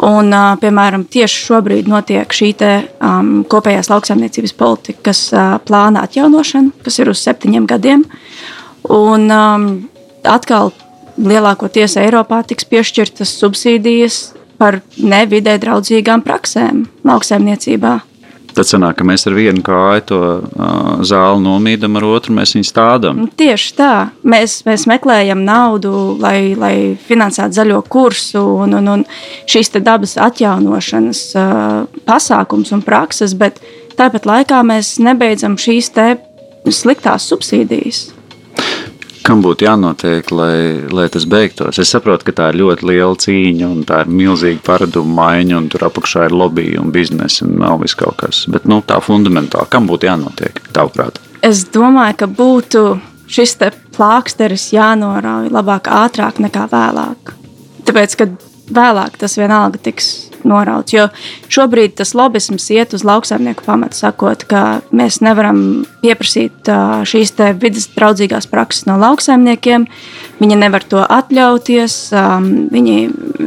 Un, 0.00 0.30
uh, 0.32 0.54
piemēram, 0.60 1.04
tieši 1.12 1.42
šobrīd 1.46 1.88
notiek 1.90 2.32
šī 2.32 2.50
te, 2.56 2.70
um, 3.04 3.42
kopējās 3.50 3.90
lauksaimniecības 3.92 4.54
politikas 4.56 5.22
uh, 5.34 5.58
plāna 5.66 6.06
atjaunošana, 6.06 6.72
kas 6.84 7.00
ir 7.02 7.10
uz 7.12 7.20
septiņiem 7.20 7.66
gadiem. 7.68 8.06
Un, 8.88 9.26
um, 9.28 9.66
atkal 10.24 10.72
lielākoties 11.20 11.98
Eiropā 12.00 12.40
tiks 12.48 12.64
piešķirtas 12.70 13.34
subsīdijas 13.42 14.20
par 14.60 14.80
nevidē 14.96 15.56
draudzīgām 15.60 16.24
praksēm 16.24 16.86
lauksaimniecībā. 17.04 17.98
Tad 18.56 18.68
sanāk, 18.68 18.98
ka 18.98 19.06
mēs 19.06 19.26
ar 19.28 19.36
vienu 19.36 19.62
kāju 19.64 20.04
to 20.10 20.20
uh, 20.20 21.02
zāli 21.06 21.42
nomīdam, 21.44 21.98
ar 22.00 22.06
otru 22.10 22.34
mēs 22.36 22.54
viņu 22.56 22.68
stādām. 22.68 23.24
Nu, 23.24 23.30
tieši 23.40 23.74
tā. 23.78 23.94
Mēs, 24.26 24.60
mēs 24.68 24.86
meklējam 24.90 25.44
naudu, 25.46 25.94
lai, 26.20 26.52
lai 26.58 26.74
finansētu 27.06 27.60
zaļo 27.60 27.80
kursu 27.90 28.44
un, 28.64 28.76
un, 28.80 28.92
un 28.98 29.04
šīs 29.50 29.72
dabas 29.80 30.16
atjaunošanas 30.20 31.24
uh, 31.38 32.00
pasākums 32.08 32.74
un 32.76 32.84
prakses, 32.86 33.36
bet 33.38 33.62
tāpat 33.98 34.28
laikā 34.28 34.62
mēs 34.66 34.98
nebeidzam 35.02 35.58
šīs 35.60 35.92
sliktās 36.70 37.28
subsīdijas 37.30 38.08
kam 39.26 39.42
būtu 39.44 39.66
jānotiek, 39.66 40.30
lai, 40.34 40.80
lai 40.92 41.06
tas 41.12 41.26
beigtos? 41.28 41.78
Es 41.82 41.92
saprotu, 41.92 42.28
ka 42.28 42.36
tā 42.36 42.48
ir 42.52 42.60
ļoti 42.62 42.88
liela 42.88 43.18
cīņa, 43.24 43.68
un 43.68 43.84
tā 43.88 44.02
ir 44.04 44.12
milzīga 44.20 44.62
paradumu 44.66 45.14
maiņa, 45.18 45.58
un 45.58 45.68
tur 45.72 45.86
apakšā 45.88 46.28
ir 46.28 46.36
lobby 46.36 46.72
un 46.80 46.92
biznesa 46.94 47.46
un 47.46 47.58
vēl 47.62 47.82
viss 47.84 47.98
kaut 47.98 48.18
kas. 48.22 48.44
Bet 48.50 48.68
nu, 48.70 48.80
tā 48.86 49.00
fundamentāli, 49.04 49.70
kam 49.72 49.88
būtu 49.90 50.08
jānotiek, 50.08 50.62
tavuprāt? 50.76 51.20
Es 51.46 51.64
domāju, 51.72 52.18
ka 52.20 52.30
būtu 52.40 52.84
šis 53.30 53.56
plāksteris 53.96 54.70
jānorauj 54.74 55.50
labāk, 55.52 55.88
ātrāk 55.88 56.40
nekā 56.42 56.66
vēlāk. 56.72 57.34
Tāpēc, 57.88 58.16
kad 58.18 58.34
vēlāk 58.70 59.16
tas 59.20 59.38
vienalga 59.38 59.80
tiks 59.82 60.29
norauts. 60.48 60.94
Jo 60.94 61.08
šobrīd 61.52 61.96
tas 62.00 62.14
lobisms 62.18 62.68
iet 62.74 62.94
uz 62.96 63.04
lauksaimnieku 63.06 63.64
pamatu, 63.66 63.98
sakot, 63.98 64.44
ka 64.50 64.80
mēs 64.96 65.20
nevaram 65.24 65.84
pieprasīt 66.02 66.70
šīs 67.10 67.34
vidas 67.60 67.88
draudzīgās 67.96 68.48
prakses 68.50 68.86
no 68.88 68.98
lauksaimniekiem. 69.00 69.86
Viņi 70.40 70.60
nevar 70.60 70.86
to 70.88 71.02
atļauties, 71.04 71.98
viņi, 72.72 72.96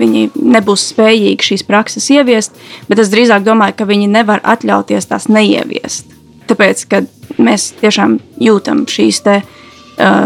viņi 0.03 0.27
nebūs 0.57 0.89
spējīgi 0.93 1.49
šīs 1.53 1.65
prakses 1.67 2.09
ieviest, 2.13 2.55
bet 2.89 3.01
es 3.01 3.11
drīzāk 3.13 3.45
domāju, 3.47 3.79
ka 3.79 3.89
viņi 3.89 4.11
nevar 4.13 4.43
atļauties 4.43 5.09
tās 5.09 5.29
neieviest. 5.31 6.11
Tāpēc, 6.49 6.87
ka 6.91 7.05
mēs 7.39 7.71
tiešām 7.79 8.17
jūtam 8.43 8.83
šīs 8.91 9.21
te, 9.23 9.39
uh, 9.41 9.59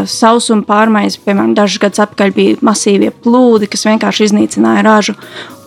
sausuma 0.08 0.64
pārmaiņas, 0.68 1.20
piemēram, 1.26 1.54
dažus 1.58 1.82
gadus 1.82 2.02
atpakaļ 2.06 2.34
bija 2.36 2.62
masīvie 2.66 3.12
plūdi, 3.12 3.70
kas 3.72 3.86
vienkārši 3.88 4.30
iznīcināja 4.30 4.86
ražu. 4.86 5.16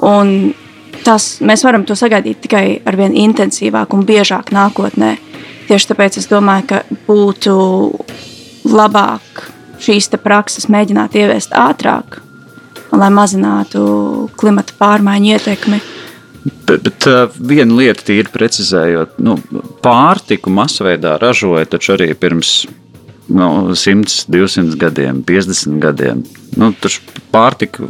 Un 0.07 0.52
tas, 1.04 1.38
mēs 1.45 1.64
varam 1.66 1.85
to 1.88 1.97
sagaidīt 1.99 2.42
tikai 2.47 2.64
ar 2.87 2.99
vien 2.99 3.14
intensīvāk 3.16 3.95
un 3.97 4.07
biežāk 4.09 4.52
nākotnē. 4.54 5.16
Tieši 5.71 5.92
tāpēc 5.92 6.19
es 6.19 6.28
domāju, 6.30 6.66
ka 6.73 6.83
būtu 7.07 7.54
labāk 8.71 9.47
šīs 9.80 10.11
prakses 10.23 10.69
mēģināt 10.73 11.16
ieviest 11.16 11.54
ātrāk, 11.57 12.21
lai 12.92 13.11
mazinātu 13.14 14.28
klimata 14.37 14.76
pārmaiņu 14.78 15.35
ietekmi. 15.37 15.80
Bet, 16.40 16.83
bet 16.87 17.07
uh, 17.09 17.26
viena 17.37 17.76
lieta, 17.76 18.07
ir 18.16 18.30
precizējot, 18.33 19.19
nu, 19.21 19.37
pārtiku 19.85 20.52
masveidā 20.52 21.19
ražoja 21.21 21.66
taču 21.69 21.95
arī 21.97 22.14
pirms 22.16 22.62
nu, 23.31 23.75
100, 23.75 24.25
200 24.29 24.77
gadiem, 24.81 25.23
50 25.27 25.79
gadiem. 25.83 26.23
Nu, 26.59 26.73
tur 26.83 26.95
pārtika, 27.31 27.87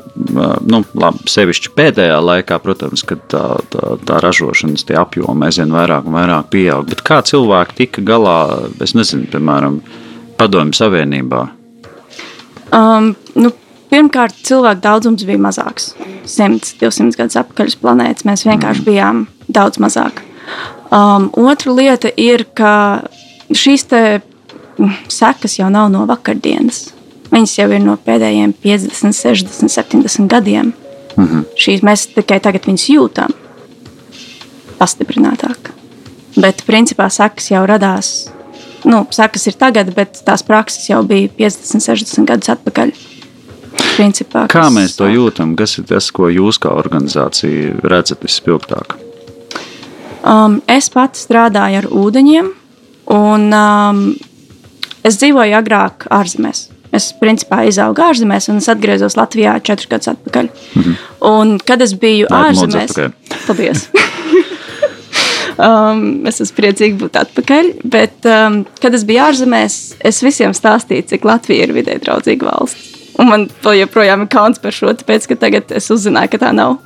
nu, 0.69 0.83
labi, 1.01 1.25
sevišķi 1.33 1.73
pēdējā 1.77 2.19
laikā, 2.21 2.59
protams, 2.63 3.05
kad 3.09 3.23
tā, 3.33 3.45
tā, 3.73 3.95
tā 4.07 4.21
ražošanas 4.25 4.85
apjoma 5.01 5.49
aizvien 5.49 5.73
vairāk 5.73 6.09
un 6.09 6.19
vairāk 6.19 6.51
pieaug. 6.53 6.85
Bet 6.91 7.03
kā 7.07 7.23
cilvēki 7.25 7.79
tika 7.85 8.05
galā, 8.05 8.37
es 8.85 8.95
nezinu, 8.99 9.31
piemēram, 9.33 9.81
Padomju 10.41 10.77
Savienībā? 10.77 11.43
Um, 12.77 13.15
nu, 13.37 13.53
pirmkārt, 13.93 14.37
cilvēku 14.47 14.85
daudzums 14.85 15.25
bija 15.29 15.41
mazāks. 15.41 15.95
100, 16.29 16.77
200 16.81 17.19
gadus 17.19 17.41
atpakaļ 17.41 17.73
uz 17.73 17.79
planētas 17.81 18.29
mēs 18.29 18.45
vienkārši 18.47 18.85
mm. 18.85 18.89
bijām 18.89 19.25
daudz 19.51 19.81
mazāk. 19.83 20.23
Um, 20.91 21.29
otra 21.39 21.75
lieta 21.75 22.11
ir, 22.19 22.45
ka 22.55 22.73
šīs 23.55 23.87
sekas 25.09 25.59
jau 25.59 25.71
nav 25.71 25.91
no 25.93 26.07
vakardienas. 26.09 26.91
Viņas 27.31 27.59
jau 27.59 27.69
ir 27.71 27.83
no 27.85 27.97
pēdējiem 28.07 28.55
50, 28.63 29.15
60, 29.15 29.71
70 29.71 30.27
gadiem. 30.31 30.73
Mm 31.17 31.27
-hmm. 31.27 31.45
Šīs 31.57 31.83
mēs 31.83 32.09
tikai 32.15 32.41
tagad 32.41 32.67
jūtam 32.67 33.31
pastiprinātāk. 34.79 35.71
Bet 36.41 36.65
principā 36.67 37.09
sekas 37.11 37.51
jau 37.51 37.67
radās. 37.67 38.31
Nu, 38.85 39.07
sekas 39.11 39.47
ir 39.47 39.59
tagad, 39.61 39.95
bet 39.95 40.23
tās 40.25 40.43
prakses 40.47 40.89
jau 40.89 41.03
bija 41.03 41.29
50, 41.29 41.85
60 41.85 42.27
gadus 42.27 42.49
atpakaļ. 42.49 42.93
Principā, 43.97 44.47
Kā 44.51 44.71
mēs 44.73 44.97
to 44.97 45.07
jūtam? 45.11 45.55
Kas 45.57 45.79
ir 45.79 45.85
tas, 45.85 46.11
ko 46.11 46.31
jūs 46.33 46.59
kā 46.59 46.73
organizācija 46.73 47.81
redzat 47.85 48.25
vispilgtāk? 48.25 48.97
Um, 50.25 50.61
es 50.69 50.91
pats 50.93 51.27
strādāju 51.27 51.83
ar 51.83 51.87
ūdeņiem, 51.87 52.51
un 53.17 53.47
um, 53.57 54.01
Es 55.07 55.17
dzīvoju 55.21 55.57
agrāk 55.57 56.07
ārzemēs. 56.13 56.69
Es 56.93 57.13
principā 57.15 57.63
izaugu 57.69 58.03
ārzemēs, 58.03 58.49
un 58.51 58.59
es 58.59 58.69
atgriezos 58.71 59.15
Latvijā 59.19 59.55
četrus 59.63 59.89
gadus 59.91 60.11
atpakaļ. 60.11 60.49
Mm 60.51 60.83
-hmm. 60.83 60.95
Un, 61.31 61.59
kad 61.59 61.83
es 61.83 61.95
biju 61.95 62.27
Nā, 62.31 62.51
ārzemēs, 62.51 63.13
paldies! 63.47 63.89
um, 65.69 66.27
es 66.27 66.41
esmu 66.41 66.57
priecīga 66.57 66.99
būt 67.05 67.19
atpakaļ. 67.21 67.73
Bet, 67.85 68.27
um, 68.27 68.65
kad 68.83 68.95
es 68.95 69.05
biju 69.05 69.23
ārzemēs, 69.29 69.79
es 70.01 70.23
visiem 70.23 70.55
stāstīju, 70.57 71.07
cik 71.13 71.25
Latvija 71.25 71.69
ir 71.69 71.73
vidē 71.77 71.99
draudzīga 72.03 72.51
valsts. 72.51 72.89
Un 73.21 73.29
man 73.29 73.49
joprojām 73.65 74.23
ir 74.25 74.29
kauns 74.33 74.59
par 74.59 74.73
šo, 74.73 74.93
tāpēc, 74.97 75.27
ka 75.29 75.37
tagad 75.37 75.73
es 75.77 75.91
uzzināju, 75.91 76.33
ka 76.33 76.39
tā 76.39 76.53
nav. 76.57 76.79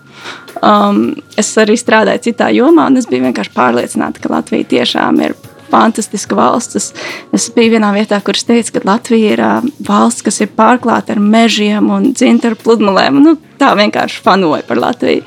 Um, 0.62 1.14
es 1.37 1.50
arī 1.61 1.76
strādāju 1.78 2.25
citā 2.28 2.49
jomā, 2.54 2.88
un 2.90 2.97
es 2.97 3.06
biju 3.06 3.26
vienkārši 3.26 3.52
pārliecināta, 3.54 4.23
ka 4.23 4.33
Latvija 4.33 4.64
tiešām 4.64 5.21
ir 5.21 5.35
fantastiska 5.75 6.38
valsts. 6.38 6.78
Es, 6.78 6.90
es 7.35 7.49
biju 7.54 7.75
vienā 7.76 7.90
vietā, 7.97 8.21
kur 8.25 8.38
es 8.38 8.47
teicu, 8.47 8.76
ka 8.76 8.85
Latvija 8.88 9.35
ir 9.35 9.43
uh, 9.45 9.71
valsts, 9.87 10.25
kas 10.26 10.40
ir 10.45 10.52
pārklāta 10.57 11.16
ar 11.16 11.23
mežiem 11.23 11.90
un 11.95 12.12
dzintaru 12.14 12.59
pludmalēm. 12.62 13.23
Nu, 13.25 13.37
tā 13.61 13.75
vienkārši 13.78 14.23
fanoja 14.25 14.62
par 14.69 14.83
Latviju. 14.83 15.25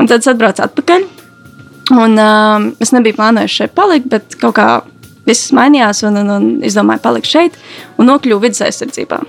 Un 0.00 0.08
tad 0.08 0.24
es 0.24 0.30
atbraucu 0.32 0.64
atpakaļ. 0.64 1.04
Un, 1.92 2.16
uh, 2.16 2.72
es 2.82 2.94
nebiju 2.94 3.18
plānojis 3.18 3.60
šeit 3.60 3.76
palikt, 3.76 4.08
bet 4.12 4.36
kaut 4.40 4.56
kā 4.56 4.68
viss 5.28 5.52
mainījās. 5.54 6.02
Un, 6.08 6.18
un, 6.22 6.34
un 6.36 6.50
es 6.66 6.76
domāju, 6.78 7.04
palikt 7.04 7.30
šeit 7.30 7.58
un 7.98 8.08
nokļuvu 8.10 8.46
vidus 8.46 8.64
aizsardzībā. 8.66 9.20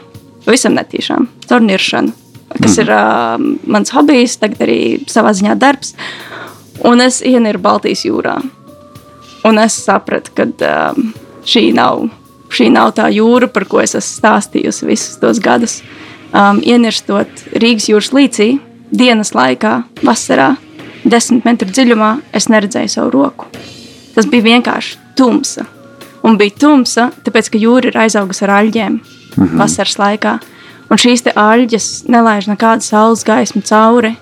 Pavisam 0.43 0.75
netīšām, 0.75 1.29
caur 1.47 1.63
niršanu, 1.63 2.11
kas 2.57 2.73
mm. 2.75 2.81
ir 2.83 2.89
uh, 2.91 3.69
mans 3.71 3.93
hobijs, 3.95 4.35
tagad 4.41 4.65
arī 4.65 4.79
savā 5.11 5.31
ziņā 5.35 5.55
darbs. 5.59 5.95
Un 6.83 7.03
es 7.05 7.21
ieniru 7.23 7.61
Baltijas 7.63 8.03
jūrā. 8.07 8.41
Un 9.43 9.59
es 9.59 9.75
sapratu, 9.85 10.31
ka 10.37 10.45
um, 10.47 11.11
šī, 11.47 11.67
nav, 11.75 12.05
šī 12.53 12.69
nav 12.71 12.93
tā 12.95 13.09
jūra, 13.11 13.49
par 13.51 13.65
ko 13.67 13.81
es 13.83 13.95
esmu 13.97 14.21
stāstījusi 14.21 14.87
visus 14.87 15.19
tos 15.19 15.41
gadus. 15.43 15.81
Um, 16.33 16.61
ienirstot 16.63 17.43
Rīgas 17.53 17.89
jūras 17.91 18.13
līcī, 18.15 18.55
dienas 18.93 19.33
laikā, 19.35 19.81
vasarā, 20.05 20.53
desmit 21.03 21.45
metru 21.45 21.69
dziļumā, 21.69 22.15
es 22.33 22.47
neredzēju 22.49 22.93
savu 22.95 23.11
roku. 23.17 23.49
Tas 24.15 24.29
bija 24.29 24.47
vienkārši 24.47 24.97
tumsa. 25.17 25.67
Un 26.23 26.39
bija 26.39 26.55
tumsa, 26.63 27.09
tāpēc, 27.25 27.51
ka 27.51 27.59
jūra 27.59 27.91
ir 27.91 27.99
aizaugusi 28.05 28.45
ar 28.47 28.55
aļģiem 28.61 28.93
mm 28.95 29.43
-hmm. 29.43 29.59
vasaras 29.59 29.97
laikā. 29.99 30.37
Un 30.89 30.97
šīs 30.97 31.25
aļģes 31.35 32.07
nelaiž 32.07 32.47
nekādu 32.47 32.85
saules 32.85 33.23
gaismu 33.27 33.61
cauri. 33.61 34.15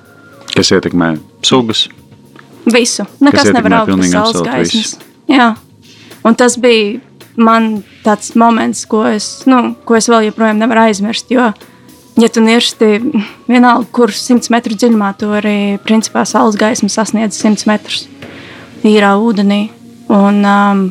Kas 0.55 0.71
ietekmē 0.71 1.17
sugas? 1.43 1.89
Visu. 2.65 3.05
Nekas 3.19 3.53
nevar 3.53 3.73
augt 3.73 3.95
bez 3.97 4.11
saules 4.11 4.41
gaismas. 4.41 4.73
Visu. 4.73 5.10
Jā. 5.31 5.53
Un 6.27 6.37
tas 6.37 6.57
bija 6.61 6.99
man 7.39 7.81
tāds 8.05 8.35
moments, 8.37 8.85
ko 8.85 9.05
es, 9.09 9.41
nu, 9.49 9.73
ko 9.87 9.97
es 9.97 10.09
vēl 10.11 10.29
joprojām 10.29 10.59
nevaru 10.61 10.89
aizmirst. 10.89 11.31
Jo 11.33 11.51
ja 12.19 12.29
tu 12.29 12.41
nirsti 12.43 12.99
vienalga, 13.47 13.87
kur 13.93 14.11
100 14.13 14.51
metru 14.53 14.75
dziļumā, 14.75 15.13
tu 15.19 15.31
arī 15.35 15.77
principā 15.85 16.25
saules 16.27 16.59
gaisma 16.59 16.89
sasniedz 16.91 17.39
100 17.39 17.67
metrus 17.69 18.07
tīrā 18.83 19.13
ūdenī. 19.21 19.63
Un, 20.11 20.41
um, 20.43 20.83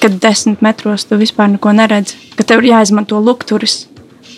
kad 0.00 0.16
10 0.22 0.60
metros 0.64 1.04
tu 1.08 1.18
vispār 1.20 1.50
neko 1.50 1.72
neredzi, 1.76 2.16
ka 2.38 2.46
tev 2.46 2.62
ir 2.62 2.70
jāizmanto 2.70 3.18
lukturis 3.20 3.88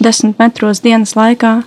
10 0.03 0.35
metros 0.41 0.81
dienas 0.83 1.15
laikā. 1.19 1.61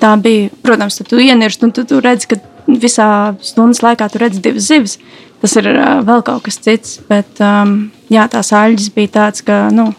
Tā 0.00 0.10
bija, 0.20 0.50
protams, 0.64 0.98
tu 1.06 1.20
ienirst 1.22 1.62
un 1.64 1.72
tu, 1.72 1.86
tu 1.88 2.00
redzi, 2.04 2.34
ka 2.34 2.40
visā 2.66 3.34
stundas 3.44 3.82
laikā 3.84 4.08
tu 4.10 4.22
redzi 4.22 4.42
divas 4.44 4.68
zivis. 4.70 4.98
Tas 5.42 5.56
ir 5.60 5.68
uh, 5.74 6.00
vēl 6.06 6.22
kaut 6.24 6.46
kas 6.46 6.56
cits, 6.64 6.98
bet 7.08 7.40
um, 7.44 7.90
jā, 8.12 8.24
tās 8.32 8.52
aļģis 8.56 8.92
bija 8.94 9.12
tāds, 9.18 9.44
ka 9.44 9.66
nu, 9.74 9.90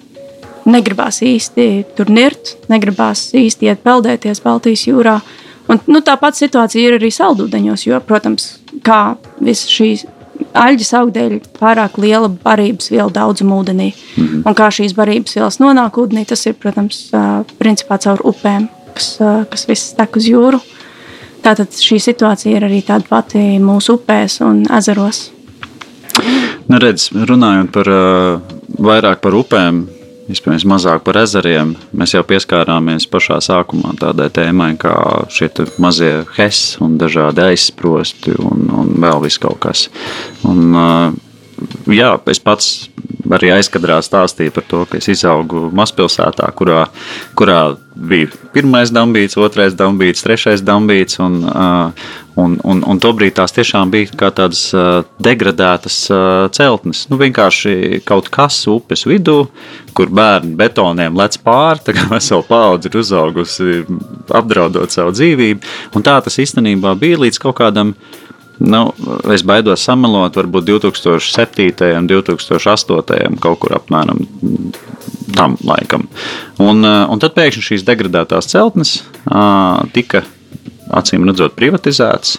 negribās 0.66 1.22
īsti 1.22 1.68
tur 1.98 2.10
nirt, 2.10 2.56
negribās 2.72 3.30
īsti 3.38 3.70
iet 3.70 3.84
peldēties 3.86 4.42
Baltijas 4.42 4.88
jūrā. 4.90 5.20
Un, 5.70 5.82
nu, 5.90 6.02
Tāpat 6.06 6.38
situācija 6.38 6.90
ir 6.90 6.98
arī 6.98 7.12
saldūdeņos, 7.14 7.86
jo, 7.88 8.02
protams, 8.06 8.56
kā 8.86 9.16
visa 9.42 9.70
šī 9.70 9.90
aļģes 10.56 10.92
augdēļ 11.00 11.36
pārāk 11.60 11.98
liela 12.02 12.30
barības 12.30 12.92
viela 12.94 13.10
daudzuma 13.14 13.60
ūdenī. 13.62 13.92
Mm 13.94 14.26
-hmm. 14.26 14.44
Un 14.46 14.56
kā 14.58 14.70
šīs 14.72 14.96
barības 14.98 15.36
vielas 15.38 15.60
nonāk 15.60 15.98
ūdenī, 16.02 16.26
tas 16.26 16.46
ir, 16.46 16.54
protams, 16.54 17.10
principā 17.60 17.98
caur 17.98 18.22
upēm, 18.24 18.68
kas, 18.94 19.18
kas 19.50 19.68
viss 19.68 19.94
tek 19.94 20.16
uz 20.16 20.28
jūru. 20.30 20.62
Tātad 21.46 21.78
šī 21.78 22.00
situācija 22.02 22.58
ir 22.58 22.66
arī 22.66 22.82
tāda 22.86 23.06
pati 23.10 23.44
mūsu 23.62 24.00
upēs 24.00 24.40
un 24.46 24.64
ezeros. 24.74 25.28
Nu, 26.66 26.80
redz, 26.82 27.12
runājot 27.14 27.70
par 27.76 27.92
vairāk 28.82 29.22
par 29.22 29.38
upēm, 29.38 29.84
Iespējams, 30.26 30.64
mazāk 30.66 31.04
par 31.06 31.20
ezeriem. 31.22 31.76
Mēs 31.94 32.16
jau 32.16 32.24
pieskārāmies 32.26 33.06
pašā 33.14 33.36
sākumā 33.46 33.92
tādai 34.00 34.32
tēmai, 34.34 34.72
kā 34.82 34.96
šie 35.30 35.52
mazie 35.78 36.24
hesi 36.34 36.80
un 36.82 36.96
dažādi 36.98 37.44
aizsprosti 37.46 38.34
un, 38.42 38.66
un 38.74 38.90
vēl 39.04 39.22
viss 39.22 39.38
kaut 39.42 39.60
kas. 39.68 39.86
Un, 40.50 40.74
jā, 41.92 42.16
es 42.32 42.42
pats 42.44 42.90
arī 43.34 43.52
aizkadrā 43.56 43.98
stāstīju 44.06 44.54
par 44.56 44.68
to, 44.70 44.84
ka 44.90 45.00
es 45.00 45.10
izaugu 45.12 45.70
mazpilsētā, 45.76 46.52
kurā, 46.58 46.86
kurā 47.38 47.62
bija 47.96 48.30
pirmais 48.54 48.92
dambīts, 48.94 49.38
otrais 49.40 49.76
dambīts, 49.78 50.26
trešais 50.26 50.66
dambīts. 50.66 51.20
Un, 51.24 51.42
Un, 52.36 52.58
un, 52.68 52.82
un 52.84 52.98
tobrīd 53.00 53.32
tās 53.38 53.54
tiešām 53.56 53.94
bija 53.94 54.10
kā 54.20 54.28
tādas 54.36 54.66
uh, 54.76 55.06
degradētas 55.24 56.00
uh, 56.12 56.18
celtnes. 56.52 57.06
Nu, 57.08 57.16
vienkārši 57.22 58.02
kaut 58.04 58.28
kas 58.28 58.58
upes 58.68 59.06
vidū, 59.08 59.46
kur 59.96 60.12
bērni 60.12 60.52
betoniem 60.60 61.16
lec 61.16 61.38
pāri, 61.46 61.80
tā 61.88 61.96
kā 61.96 62.04
vesela 62.12 62.44
paudze 62.44 62.92
ir 62.92 63.00
uzaugusi, 63.00 63.78
apdraudot 64.28 64.92
savu 64.92 65.16
dzīvību. 65.16 65.72
Un 65.96 66.04
tā 66.04 66.18
tas 66.26 66.36
īstenībā 66.44 66.92
bija 67.00 67.24
līdz 67.24 67.40
kaut 67.46 67.56
kādam. 67.62 67.96
Nu, 68.64 68.82
es 69.34 69.44
baidos 69.44 69.84
samalot, 69.84 70.36
varbūt 70.38 70.68
2007. 70.70 71.74
un 72.00 72.08
2008. 72.08 73.40
kaut 73.44 73.60
kur 73.60 73.76
apmēram 73.76 74.22
tam 75.36 75.58
laikam. 75.66 76.08
Un, 76.64 76.86
un 76.86 77.22
tad 77.22 77.36
pēkšņi 77.36 77.66
šīs 77.70 77.86
degradētās 77.88 78.48
celtnes 78.52 79.02
tika 79.96 80.24
acīm 80.96 81.28
redzot, 81.28 81.56
privatizēts. 81.58 82.38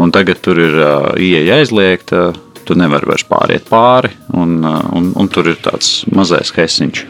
Un 0.00 0.12
tagad 0.12 0.40
tur 0.44 0.58
ir 0.60 0.74
ieeja 1.20 1.60
aizliegta, 1.60 2.30
tu 2.66 2.76
nevari 2.76 3.08
vairs 3.08 3.24
pāriet 3.28 3.68
pāri, 3.68 4.10
un, 4.36 4.58
un, 4.64 5.12
un 5.16 5.30
tur 5.32 5.48
ir 5.52 5.60
tāds 5.64 6.02
mazais 6.12 6.52
hesiņš. 6.56 7.04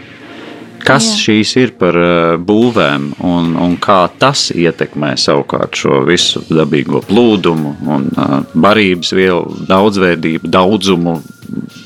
Kas 0.86 1.08
Jā. 1.10 1.16
šīs 1.24 1.52
ir 1.58 1.72
par 1.80 1.96
uh, 1.98 2.36
būvēm 2.38 3.08
un, 3.26 3.56
un 3.58 3.74
kā 3.82 4.04
tas 4.20 4.48
ietekmē 4.54 5.16
savukārt 5.18 5.74
šo 5.74 6.04
visu 6.06 6.44
dabīgo 6.46 7.02
plūdumu 7.08 7.74
un 7.90 8.06
uh, 8.14 8.36
barības 8.54 9.10
vielu 9.16 9.66
daudzveidību, 9.66 10.46
daudzumu, 10.46 11.18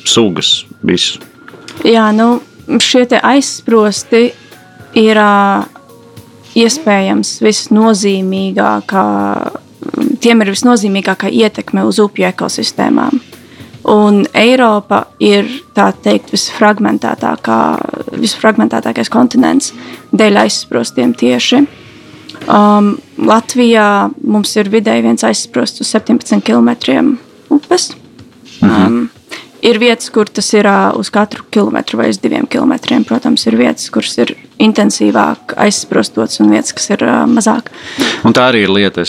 sugas, 0.04 0.66
visu? 0.85 1.23
Jā, 1.87 2.11
nu, 2.12 2.42
šie 2.85 3.07
aizsprosti 3.16 4.26
ir 5.00 5.21
iespējams 6.59 7.38
visnozīmīgākā, 7.45 9.04
tiem 10.21 10.45
ir 10.45 10.52
visnozīmīgākā 10.52 11.30
ietekme 11.40 11.85
uz 11.88 12.00
upju 12.02 12.28
ekosistēmām. 12.30 13.21
Un 13.90 14.26
Eiropa 14.37 15.07
ir 15.25 15.49
tā 15.75 15.89
teikt 16.04 16.34
visfragmentētākā, 16.34 17.60
visfragmentētākais 18.13 19.13
kontinents 19.13 19.73
dēļ 20.13 20.43
aizsprostiem 20.45 21.15
tieši. 21.15 21.65
Um, 22.49 22.95
Latvijā 23.21 24.11
mums 24.25 24.55
ir 24.57 24.71
vidēji 24.73 25.05
viens 25.05 25.25
aizsprosts 25.27 25.85
uz 25.85 25.95
17 25.95 26.41
km 26.47 26.75
upes. 27.51 27.93
Mhm. 28.61 28.87
Um, 28.87 29.09
Ir 29.61 29.77
vietas, 29.77 30.09
kur 30.09 30.25
tas 30.25 30.47
ir 30.57 30.65
uz 30.97 31.11
katru 31.13 31.45
kilometru 31.53 31.99
vai 32.01 32.09
uz 32.09 32.19
diviem 32.21 32.47
kilometriem. 32.49 33.05
Protams, 33.05 33.45
ir 33.45 33.59
vietas, 33.61 33.91
kuras 33.93 34.17
ir 34.17 34.33
intensīvāk 34.61 35.55
aizsprostotas, 35.61 36.41
un 36.43 36.53
vietas, 36.55 36.75
kas 36.77 36.91
ir 36.93 37.05
mazāk. 37.31 37.71
Un 38.27 38.37
tā 38.37 38.51
arī 38.51 38.65
ir 38.67 38.73
lieta, 38.75 39.05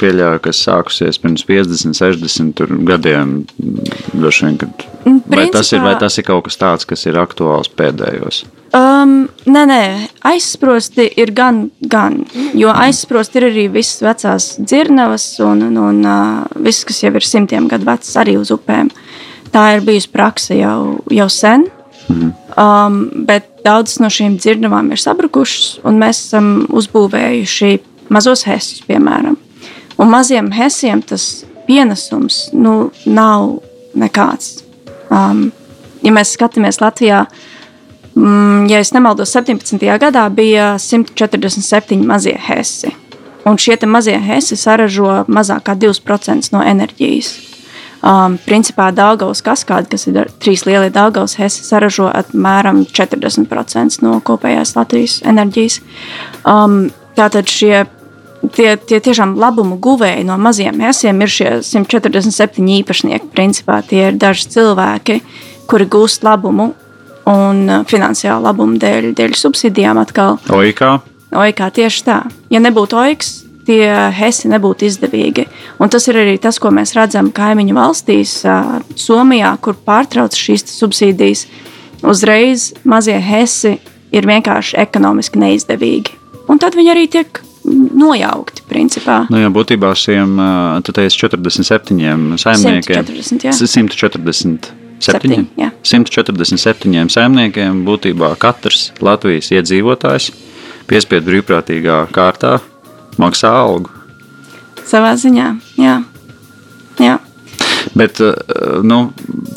pieļauju, 0.00 0.42
kas 0.46 0.64
sākusies 0.66 1.20
pirms 1.22 1.46
50, 1.48 1.96
60 2.00 2.64
gadiem. 2.88 3.36
Vien, 3.58 4.58
kad... 4.60 4.84
Principā... 5.04 5.36
vai, 5.36 5.46
tas 5.52 5.72
ir, 5.72 5.84
vai 5.84 5.94
tas 6.00 6.18
ir 6.18 6.26
kaut 6.26 6.46
kas 6.48 6.60
tāds, 6.60 6.88
kas 6.88 7.04
ir 7.08 7.20
aktuāls 7.20 7.70
pēdējos? 7.76 8.44
Um, 8.74 9.28
nē, 9.46 9.60
nē, 9.70 9.82
aizsprosti 10.26 11.06
ir 11.22 11.30
gan, 11.36 11.68
gan. 11.78 12.24
Jo 12.58 12.72
aizsprosti 12.74 13.38
ir 13.38 13.48
arī 13.52 13.68
visas 13.76 14.02
vecās 14.02 14.48
dzirnavas 14.58 15.28
un, 15.46 15.62
un, 15.68 15.78
un 15.78 16.00
uh, 16.02 16.56
viss, 16.64 16.86
kas 16.88 17.04
jau 17.04 17.12
ir 17.14 17.26
simtiem 17.28 17.68
gadu 17.70 17.86
vecs, 17.86 18.16
arī 18.18 18.34
uz 18.40 18.50
upēm. 18.54 18.90
Uh, 18.90 19.14
tā 19.54 19.64
ir 19.76 19.84
bijusi 19.86 20.10
praksa 20.12 20.56
jau, 20.58 20.78
jau 21.12 21.28
sen. 21.30 21.68
Mhm. 22.08 22.32
Um, 22.54 23.08
bet 23.26 23.48
daudzas 23.66 23.98
no 23.98 24.06
šīm 24.12 24.36
dzirdamām 24.38 24.92
ir 24.94 25.00
sabrukušas, 25.02 25.80
un 25.88 25.98
mēs 25.98 26.20
esam 26.28 26.52
uzbūvējuši 26.70 27.72
mazos 28.14 28.44
hesus, 28.46 28.84
piemēram. 28.86 29.34
Un 29.98 30.10
maziem 30.10 30.52
hesiem 30.54 31.02
tas 31.02 31.44
pienesums 31.66 32.48
nu, 32.54 32.92
nav 33.06 33.56
nekāds. 33.98 34.60
Um, 35.10 35.48
ja 36.04 36.12
mēs 36.14 36.34
skatāmies 36.36 36.78
Latvijā, 36.82 37.24
mm, 38.14 38.68
ja 38.70 38.82
nemaldos, 38.94 39.34
17. 39.34 39.82
gadā 40.02 40.28
bija 40.30 40.74
147 40.78 42.04
mazie 42.06 42.36
hesi. 42.38 42.94
Un 43.44 43.58
šie 43.60 43.76
mazie 43.86 44.16
hesi 44.18 44.56
saražo 44.56 45.24
mazāk 45.28 45.66
kā 45.66 45.74
2% 45.76 46.52
no 46.54 46.62
enerģijas. 46.64 47.53
Um, 48.04 48.34
principā 48.44 48.90
Dāngavas 48.92 49.40
kaskāde, 49.40 49.88
kas 49.94 50.02
ir 50.10 50.26
trīs 50.42 50.66
lielie 50.68 50.90
Dāngavas 50.92 51.38
hesi, 51.40 51.62
saražo 51.64 52.10
apmēram 52.12 52.82
40% 52.84 54.02
no 54.04 54.18
kopējās 54.20 54.74
Latvijas 54.76 55.22
enerģijas. 55.24 55.78
Um, 56.44 56.90
tātad 57.16 57.48
šie 57.48 57.86
tie, 58.52 58.74
tie 58.76 59.00
tiešām 59.00 59.36
labumu 59.40 59.78
guvēji 59.80 60.26
no 60.28 60.36
maziem 60.36 60.82
hesiem 60.84 61.22
ir 61.24 61.32
šie 61.32 61.50
147 61.64 62.68
īpašnieki. 62.80 63.30
Principā 63.32 63.80
tie 63.86 64.10
ir 64.10 64.20
daži 64.20 64.50
cilvēki, 64.52 65.20
kuri 65.70 65.88
gūst 65.88 66.26
labumu 66.26 66.74
un 67.30 67.64
uh, 67.70 67.86
finansiālu 67.88 68.44
labumu 68.44 68.76
dēļ, 68.82 69.14
dēļ 69.16 69.38
subsīdijām 69.40 70.02
atkal. 70.02 70.36
Oikā. 70.52 70.98
Oikā 71.34 71.70
tieši 71.74 72.04
tā. 72.04 72.20
Ja 72.52 72.60
nebūtu 72.60 73.00
oiks, 73.00 73.43
tie 73.66 73.86
hesi 74.14 74.50
nebūtu 74.52 74.88
izdevīgi. 74.88 75.46
Un 75.82 75.92
tas 75.92 76.08
ir 76.10 76.18
arī 76.20 76.36
tas, 76.42 76.60
ko 76.62 76.72
mēs 76.74 76.94
redzam 76.96 77.30
kaimiņu 77.34 77.76
valstīs, 77.76 78.36
Somijā, 79.00 79.54
kur 79.64 79.78
pārtrauc 79.86 80.36
šīs 80.38 80.66
subsīdijas. 80.74 81.46
Uzreiz 82.04 82.72
mazie 82.84 83.16
hesi 83.22 83.78
ir 84.14 84.28
vienkārši 84.28 84.78
ekonomiski 84.82 85.40
neizdevīgi. 85.40 86.20
Un 86.52 86.60
tad 86.60 86.76
viņi 86.76 86.92
arī 86.92 87.08
tiek 87.08 87.40
nojaukti. 87.64 88.64
Principā. 88.68 89.24
Nu, 89.32 89.40
jā, 89.40 89.50
būtībā 89.52 89.92
šiem 89.96 90.36
47 90.84 92.38
saimniekiem 92.40 92.40
140, 92.40 93.46
jā. 93.48 93.54
140. 93.56 94.72
Septiņi, 95.04 95.70
147 95.84 97.10
saimniekiem 97.12 97.82
būtībā 97.84 98.30
katrs 98.40 98.86
Latvijas 99.04 99.50
iedzīvotājs 99.52 100.30
piespiedu 100.88 101.32
brīvprātīgā 101.32 101.98
kārtā 102.14 102.58
maksā 103.20 103.52
algu. 103.64 103.92
Savā 104.84 105.14
ziņā, 105.18 105.46
jā. 105.80 106.00
jā. 107.00 107.18
Bet 107.94 108.20
eh, 108.20 108.34
nu, 108.82 109.00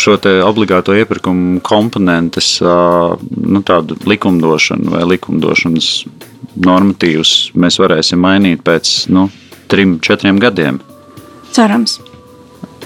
šo 0.02 0.18
obligāto 0.46 0.96
iepirkumu 0.96 1.60
komponentes, 1.66 2.58
nu, 2.62 3.64
tādu 3.66 3.98
likumdošanu 4.06 4.94
vai 4.94 5.04
likumdošanas 5.16 5.92
normatīvus 6.58 7.34
mēs 7.58 7.80
varēsim 7.82 8.22
mainīt 8.22 8.64
pēc 8.66 9.08
nu, 9.14 9.28
trim, 9.72 9.98
četriem 10.04 10.40
gadiem. 10.42 10.80
Cerams. 11.54 12.00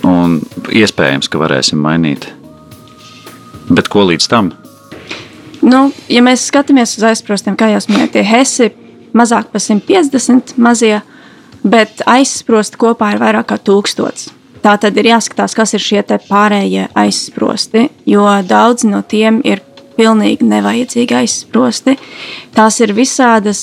Un 0.07 0.39
iespējams, 0.73 1.29
ka 1.29 1.39
varēsim 1.41 1.81
mainīt. 1.81 2.27
Bet 3.71 3.87
ko 3.91 4.07
līdz 4.09 4.27
tam? 4.31 4.51
Nu, 5.61 5.91
ja 6.09 6.23
mēs 6.25 6.47
skatāmies 6.49 6.95
uz 6.97 7.05
aizprostiem, 7.11 7.55
kā 7.57 7.69
jau 7.69 7.81
minēju, 7.91 8.13
tie 8.15 8.23
hesi 8.25 8.71
mazāk 9.17 9.51
par 9.53 9.63
150 9.63 10.55
mazie, 10.61 11.01
bet 11.63 12.03
aizsprosti 12.09 12.79
kopā 12.81 13.13
ir 13.13 13.21
vairāk 13.21 13.51
kā 13.51 13.59
tūkstots. 13.61 14.31
Tā 14.61 14.75
tad 14.77 14.97
ir 14.97 15.09
jāskatās, 15.09 15.55
kas 15.57 15.73
ir 15.73 15.81
šie 15.81 16.01
pārējie 16.29 16.87
aizsprosti, 16.97 17.87
jo 18.05 18.25
daudzi 18.45 18.91
no 18.91 19.01
tiem 19.01 19.41
ir 19.45 19.63
pilnīgi 19.97 20.45
nevajadzīgi 20.47 21.17
aizsprosti. 21.17 21.97
Tās 22.55 22.77
ir 22.81 22.93
visādas 22.97 23.61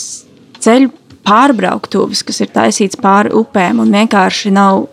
ceļu 0.63 0.91
pārbrauktuvas, 1.27 2.25
kas 2.27 2.43
ir 2.43 2.51
taisīts 2.55 2.99
pāri 2.99 3.35
upēm 3.37 3.83
un 3.85 3.95
vienkārši 3.95 4.53
nav 4.55 4.87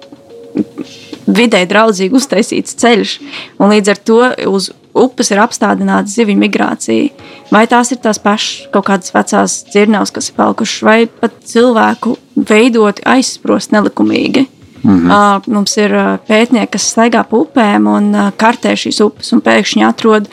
vidē 1.26 1.64
draudzīgi 1.70 2.16
uztaisīts 2.16 2.78
ceļš. 2.82 3.20
Un 3.60 3.74
līdz 3.74 3.94
ar 3.94 4.02
to 4.10 4.20
uz 4.52 4.70
upes 4.96 5.32
ir 5.32 5.42
apstādināta 5.44 6.10
zivju 6.10 6.38
migrācija. 6.40 7.12
Vai 7.52 7.66
tās 7.70 7.92
ir 7.92 8.00
tās 8.04 8.20
pašas 8.22 8.70
kaut 8.74 8.88
kādas 8.90 9.14
vecās 9.16 9.60
dzirnavas, 9.70 10.14
kas 10.16 10.30
ir 10.32 10.38
palikušas, 10.40 10.84
vai 10.88 11.00
pat 11.08 11.38
cilvēku 11.46 12.16
veidoti 12.36 13.06
aizsprost 13.16 13.76
nelikumīgi. 13.76 14.48
Mm 14.86 15.00
-hmm. 15.00 15.38
uh, 15.38 15.54
mums 15.54 15.78
ir 15.78 15.92
pētnieki, 16.28 16.72
kas 16.72 16.92
staigā 16.94 17.24
pa 17.24 17.38
upēm 17.38 17.88
un 17.90 18.12
uh, 18.16 18.32
kartē 18.38 18.76
šīs 18.78 19.02
upes, 19.02 19.34
un 19.34 19.42
pēkšņi 19.42 19.88
atrod 19.88 20.28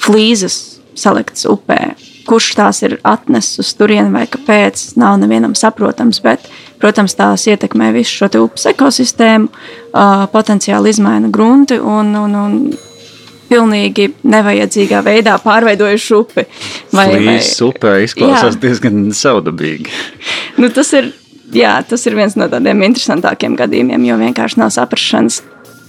flīzes 0.00 0.80
saliktas 0.94 1.46
upē. 1.48 1.94
Kurš 2.26 2.54
tās 2.54 2.82
ir 2.82 2.98
atnesis 3.04 3.58
uz 3.58 3.74
turieni 3.74 4.12
vai 4.12 4.26
kāpēc, 4.26 4.96
nav 4.96 5.18
nevienam 5.18 5.54
saprotams. 5.54 6.20
Bet, 6.20 6.48
protams, 6.78 7.14
tās 7.14 7.46
ietekmē 7.46 7.92
visu 7.92 8.10
šo 8.10 8.42
upes 8.44 8.66
ekosistēmu, 8.66 9.48
uh, 9.48 10.26
potenciāli 10.32 10.88
izmaina 10.88 11.28
grunti 11.28 11.78
un, 11.78 12.14
un, 12.16 12.34
un 12.34 12.72
pilnīgi 13.50 14.10
nevajadzīgā 14.26 15.02
veidā 15.06 15.36
pārveidojuši 15.42 16.14
upi. 16.16 16.46
Vai, 16.94 17.08
vai... 17.14 17.38
upē 17.68 17.96
izklausās 18.06 18.56
jā. 18.56 18.62
diezgan 18.66 19.04
saudabīgi. 19.16 19.92
nu, 20.60 20.70
tas, 20.74 20.92
ir, 20.98 21.12
jā, 21.54 21.76
tas 21.88 22.06
ir 22.08 22.18
viens 22.18 22.36
no 22.38 22.48
tādiem 22.52 22.86
interesantākiem 22.88 23.58
gadījumiem, 23.58 24.08
jo 24.10 24.18
vienkārši 24.22 24.62
nav 24.62 24.72
saprašanas, 24.76 25.40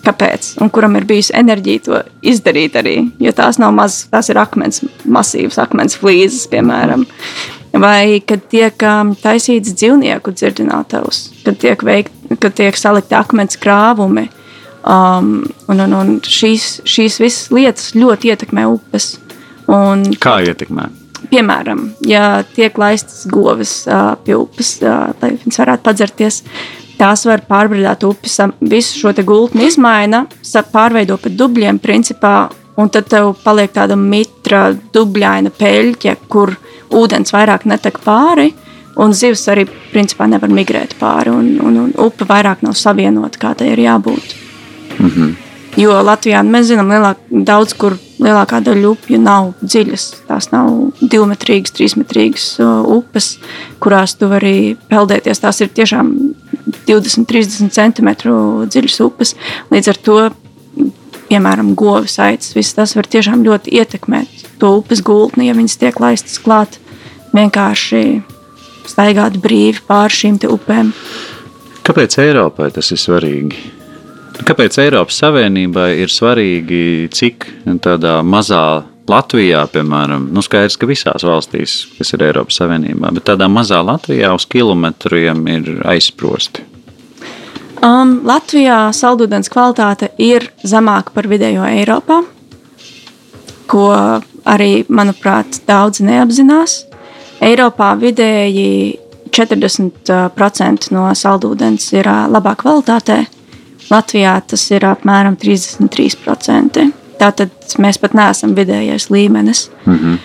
kāpēc 0.08 0.54
un 0.64 0.72
kuram 0.74 0.96
ir 1.00 1.08
bijusi 1.10 1.36
enerģija 1.36 1.84
to 1.88 2.02
izdarīt 2.32 2.78
arī. 2.80 2.98
Jo 3.24 3.34
tās 3.36 3.60
nav 3.62 3.76
mazas, 3.76 4.08
tās 4.12 4.32
ir 4.32 4.40
akmens, 4.42 4.84
masīvas 5.04 5.60
akmens 5.64 5.98
flīzes, 6.00 6.48
piemēram. 6.52 7.06
Vai 7.78 8.22
kad 8.26 8.46
tiek 8.50 8.82
um, 8.88 9.12
taisīts 9.20 9.76
dzīvnieku 9.78 10.32
dzirdinātājs, 10.34 11.20
kad 11.46 11.60
tiek, 11.62 11.84
veikt, 11.86 12.14
kad 12.42 12.56
tiek 12.58 12.78
salikti 12.80 13.18
akmens 13.18 13.60
krāvumi, 13.62 14.30
Um, 14.88 15.44
un, 15.68 15.82
un, 15.84 15.94
un 15.94 16.12
šīs, 16.24 16.78
šīs 16.88 17.18
visas 17.20 17.50
lietas 17.52 17.90
ļoti 17.98 18.30
ietekmē 18.32 18.64
upes. 18.72 19.18
Un, 19.68 20.06
Kā 20.24 20.38
ietekmē? 20.48 20.86
Piemēram, 21.28 21.82
ja 22.08 22.46
tiek 22.56 22.78
laistas 22.80 23.26
govis 23.28 23.82
uh, 23.90 24.14
pie 24.24 24.38
upes, 24.38 24.78
uh, 24.86 25.10
lai 25.20 25.34
viņas 25.42 25.60
varētu 25.60 25.84
padzerties, 25.84 26.40
tās 26.96 27.26
var 27.28 27.44
pārbrīdēt 27.50 28.08
upes, 28.08 28.38
visu 28.64 29.02
šo 29.02 29.14
gultni 29.28 29.68
izmaina, 29.68 30.24
pārveido 30.72 31.20
par 31.20 31.36
dubļiem, 31.36 31.82
principā, 31.84 32.36
un 32.80 32.94
tad 32.94 33.12
tev 33.12 33.34
paliek 33.44 33.76
tāda 33.76 34.00
mitra, 34.00 34.70
dubļaina 34.72 35.52
peļķe, 35.52 36.16
kur 36.32 36.56
ūdens 36.96 37.36
vairāk 37.36 37.68
netek 37.68 38.00
pāri. 38.06 38.54
Un 38.98 39.12
zivs 39.14 39.44
arī 39.52 39.68
principā 39.92 40.26
nevar 40.26 40.50
migrēt 40.50 40.96
pāri, 40.98 41.30
un, 41.30 41.58
un, 41.62 41.76
un 41.84 41.96
upe 42.08 42.26
vairāk 42.26 42.64
nav 42.66 42.74
savienota, 42.80 43.38
kā 43.38 43.52
tai 43.58 43.74
ir 43.76 43.84
jābūt. 43.84 44.47
Mm 45.00 45.10
-hmm. 45.10 45.36
Jo 45.78 45.94
Latvijā 46.02 46.40
mēs 46.42 46.72
zinām, 46.72 46.90
lielāk, 46.90 47.20
daudz 47.30 47.74
kur 47.78 47.98
lielākā 48.18 48.64
daļa 48.66 48.90
upju 48.90 49.20
nav 49.22 49.52
dziļas. 49.62 50.06
Tās 50.26 50.50
nav 50.50 50.72
divmetrīgas, 51.02 51.74
trīsmetrīgas 51.78 52.48
uh, 52.64 52.82
upes, 52.98 53.38
kurās 53.84 54.16
tu 54.18 54.30
vari 54.32 54.78
peldēties. 54.90 55.44
Tās 55.44 55.62
ir 55.62 55.70
tiešām 55.70 56.10
20, 56.88 57.28
30 57.30 57.70
centimetru 57.70 58.66
dziļas 58.66 58.98
upes. 59.06 59.36
Līdz 59.70 59.94
ar 59.94 60.02
to, 60.08 60.18
piemēram, 61.30 61.76
govis 61.78 62.18
aitas, 62.24 62.56
viss 62.58 62.74
tas 62.74 62.96
var 62.98 63.06
tiešām 63.06 63.46
ļoti 63.46 63.78
ietekmēt 63.78 64.46
to 64.58 64.74
upes 64.80 65.06
gultni, 65.06 65.52
ja 65.52 65.54
viņas 65.54 65.78
tiek 65.78 66.02
laistas 66.02 66.42
klāt 66.42 66.80
vienkārši 67.38 68.04
staigāt 68.88 69.38
brīvi 69.44 69.84
pāri 69.86 70.22
šīm 70.24 70.42
upēm. 70.50 70.94
Kāpēc 71.86 72.18
Eiropai 72.24 72.72
tas 72.74 72.90
ir 72.92 72.98
svarīgi? 72.98 73.77
Kāpēc 74.46 74.78
Eiropas 74.84 75.18
Savienībai 75.24 75.90
ir 76.04 76.12
svarīgi, 76.14 77.10
cik 77.16 77.48
tādā 77.82 78.20
mazā 78.22 78.84
Latvijā, 79.08 79.64
piemēram, 79.72 80.28
nu 80.36 80.44
skaidrs, 80.44 80.76
ka 80.78 80.88
visās 80.90 81.24
valstīs, 81.26 81.78
kas 81.98 82.14
ir 82.14 82.26
Eiropas 82.28 82.60
Savienībā, 82.60 83.14
bet 83.16 83.26
tādā 83.30 83.48
mazā 83.50 83.80
Latvijā 83.86 84.34
uz 84.36 84.46
kilometriem 84.52 85.46
ir 85.54 85.70
aizsprosti? 85.88 86.66
Um, 87.86 88.18
Latvijā 88.28 88.88
saldūdens 88.96 89.52
kvalitāte 89.54 90.12
ir 90.22 90.50
zemāka 90.66 91.14
par 91.16 91.30
vidējo 91.30 91.66
Eiropā, 91.70 92.20
ko 93.72 93.88
arī, 94.48 94.84
manuprāt, 94.90 95.62
daudzi 95.68 96.06
neapzinās. 96.08 96.82
Eiropā 97.44 97.94
vidēji 98.02 98.98
40% 99.32 100.92
no 100.96 101.08
saldūdens 101.16 101.92
ir 101.96 102.10
labā 102.34 102.56
kvalitātē, 102.60 103.22
Latvijā 103.92 104.36
tas 104.48 104.64
ir 104.72 104.86
apmēram 104.88 105.38
33%. 105.40 106.88
Tātad 107.18 107.78
mēs 107.82 107.98
pat 108.02 108.14
neesam 108.18 108.54
vidējais 108.58 109.10
līmenis. 109.14 109.70
Mm 109.86 109.98
-hmm. 109.98 110.18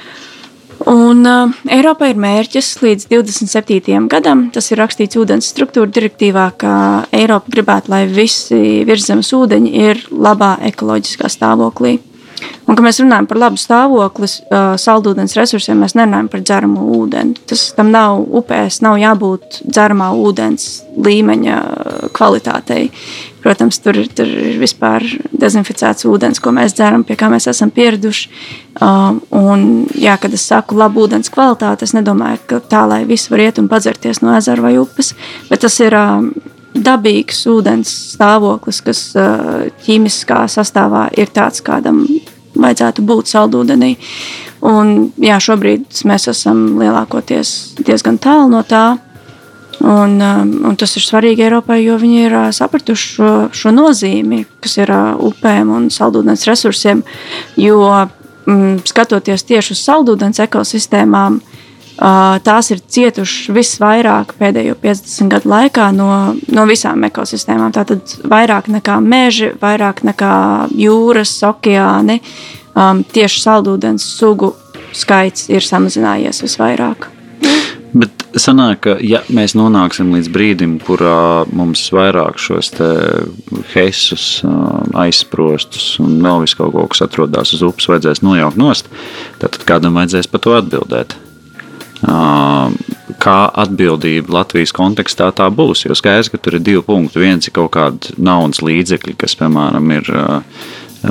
Un 0.87 1.27
uh, 1.27 1.51
Eiropai 1.71 2.11
ir 2.11 2.21
mērķis 2.21 2.81
līdz 2.83 3.07
27. 3.11 4.09
gadam, 4.11 4.49
tas 4.55 4.71
ir 4.73 4.81
rakstīts 4.83 5.19
ūdens 5.21 5.51
struktūra 5.53 5.91
direktīvā, 5.95 6.47
ka 6.59 6.73
Eiropa 7.15 7.53
gribētu, 7.55 7.93
lai 7.93 8.07
visi 8.11 8.83
virsmas 8.89 9.33
ūdeņi 9.37 9.75
ir 9.89 10.07
labā 10.11 10.57
ekoloģiskā 10.73 11.31
stāvoklī. 11.31 11.99
Un, 12.67 12.75
kad 12.75 12.83
mēs 12.83 12.99
runājam 12.99 13.27
par 13.31 13.39
labu 13.39 13.61
stāvokli, 13.61 14.27
uh, 14.27 14.75
saldūdens 14.81 15.37
resursiem, 15.39 15.79
mēs 15.79 15.95
nerunājam 15.95 16.31
par 16.33 16.43
dzeramo 16.43 16.87
ūdeni. 16.99 17.37
Tas 17.47 17.69
tam 17.77 17.93
nav 17.95 18.25
upēs, 18.41 18.81
nav 18.83 18.99
jābūt 18.99 19.63
dzeramā 19.63 20.11
ūdens 20.19 20.83
līmeņa 20.99 21.61
kvalitātei. 22.17 22.89
Protams, 23.43 23.81
tur, 23.83 23.97
tur 24.15 24.29
ir 24.29 24.59
vispār 24.61 25.03
dezinficēts 25.35 26.07
ūdens, 26.07 26.39
ko 26.43 26.53
mēs 26.55 26.77
dzeram, 26.79 27.03
pie 27.07 27.17
kā 27.19 27.27
mēs 27.33 27.49
esam 27.51 27.73
pieraduši. 27.75 28.31
Uh, 28.79 29.19
un, 29.35 29.65
jā, 29.99 30.15
kad 30.23 30.33
es 30.35 30.47
saku 30.47 30.79
labu 30.79 31.07
ūdens 31.07 31.33
kvalitāti, 31.33 31.89
es 31.89 31.97
nedomāju, 31.97 32.39
ka 32.47 32.61
tā, 32.71 32.85
lai 32.89 33.03
viss 33.09 33.31
var 33.33 33.43
iet 33.43 33.59
un 33.59 33.71
padzerties 33.73 34.23
no 34.23 34.37
ezera 34.39 34.63
vai 34.63 34.77
upes, 34.79 35.13
bet 35.51 35.65
tas 35.67 35.81
ir 35.83 35.97
uh, 35.99 36.23
dabīgs 36.73 37.43
ūdens 37.51 37.91
stāvoklis, 38.15 38.81
kas 38.87 39.03
uh, 39.19 39.67
ķīmiskā 39.85 40.45
sastāvā 40.51 41.09
ir 41.19 41.35
tāds, 41.35 41.65
kādam 41.67 42.05
vajadzētu 42.55 43.05
būt 43.07 43.31
saldūdenī. 43.33 43.95
Un, 44.69 45.11
jā, 45.19 45.39
šobrīd 45.43 46.05
mēs 46.07 46.29
esam 46.31 46.77
lielākoties 46.79 47.75
diezgan 47.83 48.21
tālu 48.23 48.53
no 48.53 48.63
tā. 48.63 49.01
Un, 49.81 50.21
um, 50.21 50.51
un 50.69 50.77
tas 50.79 50.93
ir 50.99 51.03
svarīgi 51.03 51.47
Eiropai, 51.47 51.81
jo 51.83 51.97
viņi 51.99 52.19
ir 52.27 52.35
uh, 52.37 52.49
sapratuši 52.55 53.09
šo, 53.17 53.31
šo 53.57 53.73
nozīmi, 53.75 54.45
kas 54.63 54.77
ir 54.79 54.93
uh, 54.93 55.15
upēm 55.27 55.73
un 55.75 55.89
saldūdens 55.91 56.45
resursiem. 56.47 57.03
Jo 57.59 57.81
mm, 58.47 58.83
skatoties 58.87 59.47
tieši 59.49 59.75
uz 59.75 59.83
saldūdens 59.83 60.43
ekosistēmām, 60.45 61.41
uh, 61.41 62.37
tās 62.45 62.71
ir 62.75 62.83
cietušas 62.85 63.51
visvairāk 63.57 64.37
pēdējo 64.39 64.77
50 64.83 65.33
gadu 65.33 65.51
laikā 65.51 65.89
no, 65.97 66.11
no 66.53 66.67
visām 66.69 67.09
ekosistēmām. 67.09 67.73
Tātad 67.75 68.19
vairāk 68.29 68.69
nekā 68.71 69.01
meži, 69.03 69.51
vairāk 69.63 70.05
nekā 70.07 70.35
jūras, 70.79 71.39
okeāni. 71.49 72.21
Um, 72.73 73.03
tieši 73.05 73.43
saldūdens 73.43 74.05
sugu 74.21 74.55
skaits 74.97 75.49
ir 75.53 75.65
samazinājies 75.65 76.45
visvairāk. 76.45 77.11
Bet 77.93 78.23
sanāk, 78.41 78.79
ka 78.87 78.95
ja 79.05 79.21
mēs 79.29 79.53
nonāksim 79.59 80.15
līdz 80.17 80.31
brīdim, 80.33 80.79
kurā 80.81 81.45
mums 81.53 81.85
vairāk 81.93 82.41
šos 82.41 82.73
heisus, 83.75 84.25
aizsprostus 84.97 85.99
un 86.01 86.17
vēl 86.25 86.47
visu 86.47 86.57
kaut 86.63 86.73
ko, 86.73 86.87
kas 86.93 87.05
atrodas 87.05 87.53
uz 87.53 87.65
upes, 87.67 87.91
vajadzēs 87.93 88.25
nojaukt 88.25 88.57
nost, 88.61 88.89
tad 89.43 89.61
kādam 89.69 90.01
vajadzēs 90.01 90.31
par 90.33 90.45
to 90.47 90.57
atbildēt. 90.57 91.19
Kā 93.23 93.39
atbildība 93.63 94.39
Latvijas 94.41 94.73
kontekstā 94.75 95.29
tā 95.37 95.53
būs? 95.53 95.85
Jo 95.85 95.95
skaidrs, 95.95 96.33
ka 96.33 96.41
tur 96.41 96.57
ir 96.57 96.65
divi 96.65 96.81
punkti. 96.83 97.21
Viens 97.23 97.47
ir 97.47 97.55
kaut 97.55 97.75
kāda 97.77 98.17
naudas 98.17 98.65
līdzekļa, 98.65 99.19
kas, 99.21 99.37
piemēram, 99.39 99.93
ir 100.01 100.09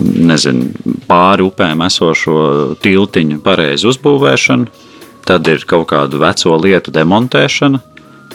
nezinu, 0.02 0.98
pāri 1.08 1.46
upēm 1.46 1.86
esošo 1.86 2.40
tiltiņu 2.82 3.40
pareizu 3.46 3.94
uzbūvēšanu 3.94 4.90
Tad 5.28 5.48
ir 5.48 5.64
kaut 5.70 5.90
kādu 5.92 6.22
veco 6.22 6.56
lietu 6.58 6.94
demontēšana, 6.94 7.82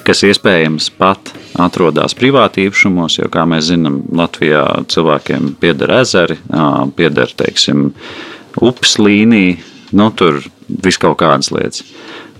kas 0.06 0.22
iespējams 0.28 0.90
pat 1.00 1.32
atrodas 1.58 2.14
privāti 2.16 2.66
īpašumos, 2.68 3.18
jo, 3.18 3.30
kā 3.32 3.46
mēs 3.48 3.70
zinām, 3.72 4.00
Latvijā 4.16 4.62
cilvēkiem 4.92 5.56
pieder 5.60 5.92
ezeri, 5.98 6.38
pieder, 6.98 7.32
teiksim, 7.38 7.88
upes 8.62 8.96
līnija, 9.02 9.58
nu 9.96 10.10
tur 10.14 10.40
vis 10.68 10.98
kaut 11.02 11.18
kādas 11.22 11.50
lietas. 11.54 11.82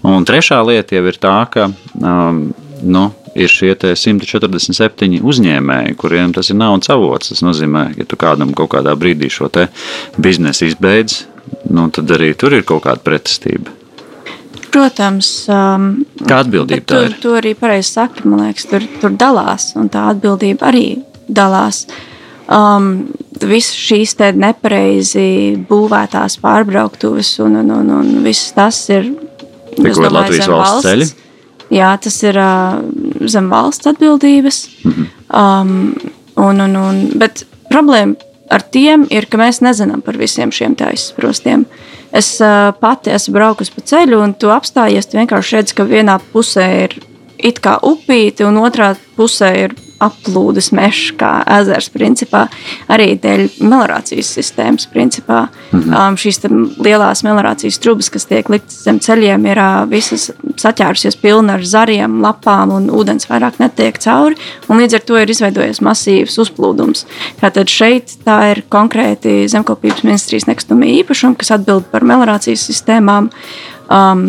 Un 0.06 0.26
trešā 0.28 0.60
lieta 0.66 0.94
jau 0.98 1.06
ir 1.10 1.18
tā, 1.18 1.36
ka 1.50 1.70
nu, 1.96 3.04
ir 3.36 3.52
šie 3.52 3.72
147 3.76 5.22
uzņēmēji, 5.26 5.96
kuriem 5.98 6.34
tas 6.36 6.52
ir 6.52 6.60
naudas 6.60 6.92
avots. 6.92 7.32
Tas 7.32 7.42
nozīmē, 7.44 7.88
ja 7.98 8.06
tu 8.08 8.18
kādam 8.20 8.54
kaut 8.56 8.72
kādā 8.76 8.94
brīdī 8.98 9.30
šo 9.32 9.50
biznesu 10.22 10.70
izbeidz, 10.70 11.24
nu, 11.70 11.88
tad 11.90 12.14
arī 12.16 12.32
tur 12.38 12.54
ir 12.56 12.66
kaut 12.68 12.84
kāda 12.86 13.02
pretestība. 13.04 13.74
Protams, 14.76 15.28
um, 15.48 15.86
kā 16.28 16.42
atbildība 16.44 16.84
tā 16.84 16.98
ir. 17.06 17.14
Tu 17.22 17.30
arī 17.32 17.54
pareizi 17.56 17.94
saki, 17.94 18.26
man 18.28 18.42
liekas, 18.44 18.66
tur, 18.68 18.84
tur 19.00 19.14
dalās, 19.16 19.70
un 19.80 19.88
tā 19.92 20.02
atbildība 20.12 20.68
arī 20.68 20.88
dalās. 21.28 21.86
Um, 22.46 23.08
Visas 23.36 23.76
šīs 23.76 24.14
nepareizi 24.40 25.58
būvētās 25.68 26.38
pārbrauktuves 26.40 27.34
un, 27.44 27.58
un, 27.60 27.72
un, 27.74 27.90
un 27.98 28.12
viss 28.24 28.52
tas 28.56 28.78
ir. 28.88 29.10
Tikko 29.74 30.06
ir 30.06 30.14
Latvijas 30.14 30.48
valsts, 30.48 30.54
valsts 30.54 30.86
ceļi. 30.88 31.08
Jā, 31.76 31.90
tas 32.00 32.16
ir 32.24 32.38
uh, 32.40 32.78
zem 33.28 33.50
valsts 33.52 33.90
atbildības. 33.90 34.62
Mm 34.84 34.94
-hmm. 34.94 35.10
um, 35.36 36.14
un, 36.46 36.60
un, 36.60 36.76
un, 36.76 37.02
bet 37.20 37.44
problēma 37.68 38.14
ar 38.50 38.62
tiem 38.62 39.06
ir, 39.10 39.26
ka 39.26 39.40
mēs 39.40 39.60
nezinām 39.64 40.00
par 40.00 40.16
visiem 40.16 40.52
šiem 40.52 40.76
taisnostiem. 40.78 41.66
Es 42.16 42.30
uh, 42.40 42.72
pati 42.80 43.12
esmu 43.12 43.34
braukusi 43.36 43.74
pa 43.74 43.82
ceļu, 43.92 44.20
un 44.24 44.32
tu 44.40 44.48
apstājies. 44.54 45.08
Tu 45.10 45.18
vienkārši 45.18 45.58
redzi, 45.58 45.76
ka 45.76 45.84
vienā 45.88 46.16
pusē 46.32 46.66
ir 46.86 46.96
it 47.36 47.60
kā 47.64 47.76
upīte, 47.84 48.46
un 48.48 48.56
otrā 48.62 48.94
pusē 49.18 49.50
ir 49.66 49.76
aplūdes 50.02 50.72
mežs, 50.76 51.12
kā 51.16 51.40
ezers, 51.60 51.88
principā, 51.92 52.46
arī 52.92 53.14
dēļ 53.20 53.46
melnācijas 53.64 54.32
sistēmas. 54.38 54.88
Principā. 54.92 55.46
-hmm. 55.70 55.94
um, 55.94 56.16
šīs 56.16 56.40
lielās 56.82 57.22
melnācijas 57.26 57.78
trubas, 57.82 58.10
kas 58.12 58.26
tiek 58.26 58.48
liktas 58.52 58.82
zem 58.84 58.98
ceļiem, 59.00 59.46
ir 59.50 59.60
uh, 59.60 59.84
visas 59.90 60.30
saķērusies 60.60 61.18
pilni 61.20 61.52
ar 61.56 61.64
zariem, 61.64 62.20
lapām, 62.22 62.72
un 62.76 62.88
ūdens 62.90 63.28
vairāk 63.30 63.60
netiek 63.62 63.98
cauri. 64.02 64.36
Līdz 64.68 64.98
ar 64.98 65.04
to 65.08 65.18
ir 65.20 65.32
izveidojies 65.32 65.82
masīvs 65.84 66.38
uzplūdums. 66.44 67.06
Tātad 67.40 67.70
šeit 67.72 68.16
tā 68.26 68.38
ir 68.52 68.62
konkrēti 68.72 69.46
zemkopības 69.52 70.04
ministrijas 70.06 70.48
nekustamie 70.50 70.92
īpašumi, 71.00 71.38
kas 71.40 71.54
atbild 71.58 71.88
par 71.92 72.06
melnācijas 72.06 72.66
sistēmām. 72.70 73.30
Um, 73.86 74.26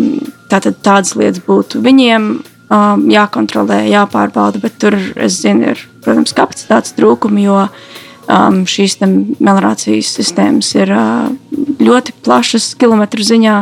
tātad 0.52 0.78
tādas 0.86 1.16
lietas 1.18 1.42
būtu 1.48 1.82
viņiem 1.84 2.38
um, 2.72 3.06
jākontrolē, 3.12 3.84
jāpārbauda, 3.92 4.62
bet 4.64 4.78
tur, 4.82 4.98
es 5.16 5.40
zinu, 5.44 5.74
ir, 5.74 5.84
protams, 6.06 6.36
kapacitātes 6.38 6.96
trūkumi, 6.98 7.46
jo 7.48 7.62
um, 7.64 8.64
šīs 8.70 9.00
melnācijas 9.04 10.14
sistēmas 10.18 10.74
ir 10.78 10.92
uh, 10.96 11.30
ļoti 11.84 12.18
plašas 12.26 12.74
kilometru 12.80 13.26
ziņā, 13.28 13.56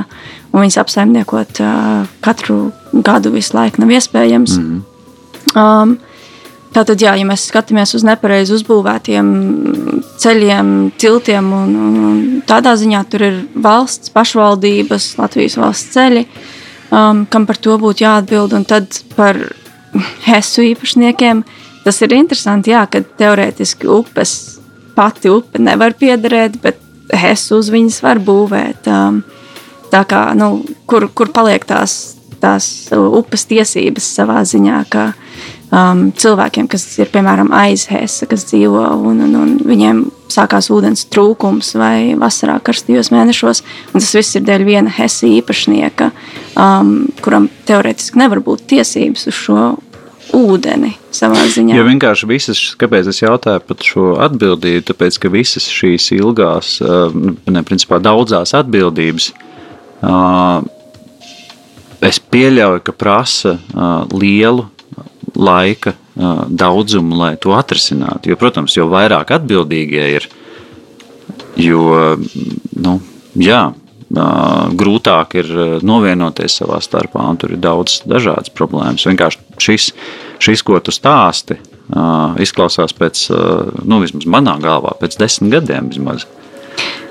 un 0.53 0.63
viņas 0.63 0.81
apsaimniekot 0.81 1.61
uh, 1.63 2.09
katru 2.25 2.59
gadu 2.93 3.33
visu 3.35 3.57
laiku 3.57 3.83
nav 3.83 3.95
iespējams. 3.97 4.57
Mm 4.59 4.67
-hmm. 4.73 5.61
um, 5.61 5.97
Tātad, 6.75 6.99
jā, 6.99 7.13
ja 7.15 7.23
mēs 7.23 7.45
skatāmies 7.47 7.93
uz 7.95 8.03
nepareizi 8.03 8.51
uzbūvētiem 8.51 9.27
ceļiem, 10.19 10.91
tiltiem, 10.99 11.45
un, 11.55 11.69
un, 11.75 11.93
un 12.03 12.41
tādā 12.43 12.73
ziņā 12.75 13.03
tur 13.07 13.23
ir 13.23 13.37
valsts, 13.55 14.11
pašvaldības, 14.11 15.05
Latvijas 15.15 15.55
valsts 15.55 15.93
ceļi, 15.95 16.25
uh, 16.25 16.64
um, 16.91 17.25
kam 17.29 17.45
par 17.47 17.59
to 17.61 17.77
būtu 17.81 18.05
jāatbild. 18.05 18.55
Un 18.57 18.65
tad 18.67 19.01
par 19.15 19.39
hesu 20.25 20.65
īpašniekiem 20.71 21.43
tas 21.85 22.01
ir 22.01 22.15
interesanti, 22.17 22.73
jā, 22.73 22.83
ka 22.89 23.03
teorētiski 23.19 23.89
upes 23.91 24.59
pati 24.95 25.29
upe 25.29 25.61
nevar 25.61 25.93
piederēt, 25.99 26.57
bet 26.63 26.79
hesu 27.13 27.59
uz 27.61 27.69
viņas 27.73 27.99
var 28.05 28.21
būvēt. 28.25 28.89
Um, 28.89 29.21
tā 29.91 30.01
kā, 30.09 30.27
nu, 30.37 30.63
kur, 30.89 31.07
kur 31.13 31.29
paliek 31.35 31.65
tās, 31.67 32.15
tās 32.41 32.89
upes 32.91 33.45
tiesības 33.49 34.07
savā 34.17 34.41
ziņā, 34.47 34.81
ka 34.89 35.11
um, 35.75 36.05
cilvēkiem, 36.15 36.69
kas 36.71 36.85
ir 37.01 37.11
piemēram 37.13 37.51
aiz 37.55 37.85
Hesa, 37.91 38.27
kas 38.29 38.47
dzīvo 38.49 38.83
un, 38.95 39.23
un, 39.27 39.35
un 39.41 39.55
viņiem 39.65 40.03
sākās 40.31 40.69
ūdens 40.73 41.05
trūkums 41.13 41.73
vai 41.79 42.15
vasarā 42.19 42.57
karstajos 42.65 43.11
mēnešos. 43.13 43.63
Tas 43.93 44.11
viss 44.17 44.37
ir 44.37 44.45
dēļ 44.47 44.67
viena 44.67 44.93
Hesa 44.95 45.29
īpašnieka, 45.29 46.11
um, 46.59 46.95
kuram 47.23 47.49
teorētiski 47.67 48.21
nevar 48.21 48.43
būt 48.45 48.65
tiesības 48.73 49.27
uz 49.31 49.41
šo 49.45 49.65
ūdeni 50.35 50.95
savā 51.13 51.45
ziņā. 51.53 51.75
Jo 51.77 51.85
vienkārši 51.87 52.29
visas, 52.29 52.61
kāpēc 52.79 53.09
es 53.11 53.21
jautāju 53.21 53.61
par 53.67 53.83
šo 53.85 54.13
atbildību, 54.25 54.85
tāpēc 54.89 55.19
ka 55.21 55.31
visas 55.31 55.67
šīs 55.71 56.09
ilgās, 56.17 56.77
um, 56.83 57.35
ne, 57.45 57.65
principā 57.67 58.01
daudzās 58.03 58.55
atbildības. 58.57 59.31
Uh, 60.05 60.65
es 62.03 62.19
pieļauju, 62.19 62.81
ka 62.85 62.95
prasa 62.97 63.55
uh, 63.55 64.01
lielu 64.11 64.65
laika 65.35 65.93
daudzumu, 66.15 67.15
lai 67.19 67.35
to 67.41 67.55
atrisinātu. 67.57 68.31
Jo, 68.31 68.39
protams, 68.39 68.75
jo 68.77 68.87
vairāk 68.91 69.33
atbildīgie 69.35 70.05
ir, 70.15 70.27
jo 71.59 72.15
nu, 72.75 72.99
jā, 73.39 73.63
grūtāk 74.79 75.35
ir 75.41 75.49
novienoties 75.83 76.59
savā 76.61 76.79
starpā, 76.83 77.25
un 77.25 77.39
tur 77.41 77.55
ir 77.55 77.59
daudz 77.59 78.03
dažādas 78.07 78.53
problēmas. 78.53 79.07
Vienkārši 79.09 79.59
šis, 79.59 79.89
šis 80.39 80.63
ko 80.63 80.79
tu 80.79 80.93
stāsti, 80.95 81.57
izklausās 82.41 82.95
pēc, 82.95 83.27
nu, 83.83 83.99
vismaz 84.05 84.29
manā 84.29 84.55
galvā, 84.63 84.95
pēc 85.01 85.19
desmit 85.19 85.57
gadiem 85.57 85.91
vismaz. 85.91 86.27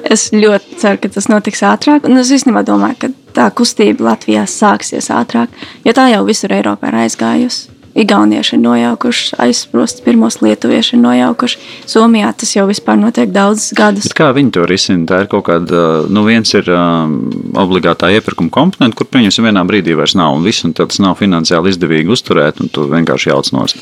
Es 0.05 0.29
ļoti 0.35 0.77
ceru, 0.81 1.01
ka 1.01 1.09
tas 1.15 1.29
notiks 1.33 1.63
ātrāk. 1.65 2.05
Un 2.09 2.21
es 2.21 2.33
īstenībā 2.35 2.65
domāju, 2.69 2.99
ka 3.01 3.09
tā 3.37 3.47
kustība 3.57 4.11
Latvijā 4.11 4.45
sāksies 4.51 5.09
ātrāk, 5.13 5.53
jo 5.87 5.95
tā 5.97 6.11
jau 6.13 6.25
visur 6.29 6.53
Eiropā 6.53 6.91
ir 6.93 6.99
aizgājusi. 7.07 7.74
Igaunieši 7.95 8.57
ir 8.57 8.63
nojaukuši, 8.65 9.37
aizsprost, 9.39 10.01
pirmos 10.03 10.41
lietuvieši 10.43 10.97
ir 10.97 11.03
nojaukuši. 11.05 11.61
Somijā 11.87 12.33
tas 12.35 12.51
jau 12.57 12.65
vispār 12.67 12.99
notiek 12.99 13.31
daudzus 13.31 13.71
gadus. 13.79 14.09
Bet 14.09 14.17
kā 14.19 14.33
viņi 14.35 14.51
to 14.57 14.65
risina? 14.67 15.07
Tā 15.07 15.21
ir 15.23 15.31
kaut 15.31 15.47
kāda, 15.47 15.85
nu 16.11 16.25
viens 16.27 16.51
ir 16.59 16.67
um, 16.75 17.15
obligātā 17.63 18.11
iepirkuma 18.17 18.51
komponenta, 18.55 18.99
kur 18.99 19.07
pieņemsim 19.15 19.47
vienā 19.47 19.63
brīdī 19.69 19.95
vairs 19.95 20.17
nav, 20.19 20.35
un 20.35 20.43
viss, 20.43 20.67
un 20.67 20.75
tas 20.75 20.99
nav 20.99 21.15
finansiāli 21.23 21.71
izdevīgi 21.71 22.11
uzturēt, 22.17 22.65
un 22.65 22.75
tu 22.75 22.89
vienkārši 22.91 23.31
jauc 23.31 23.55
nost. 23.55 23.79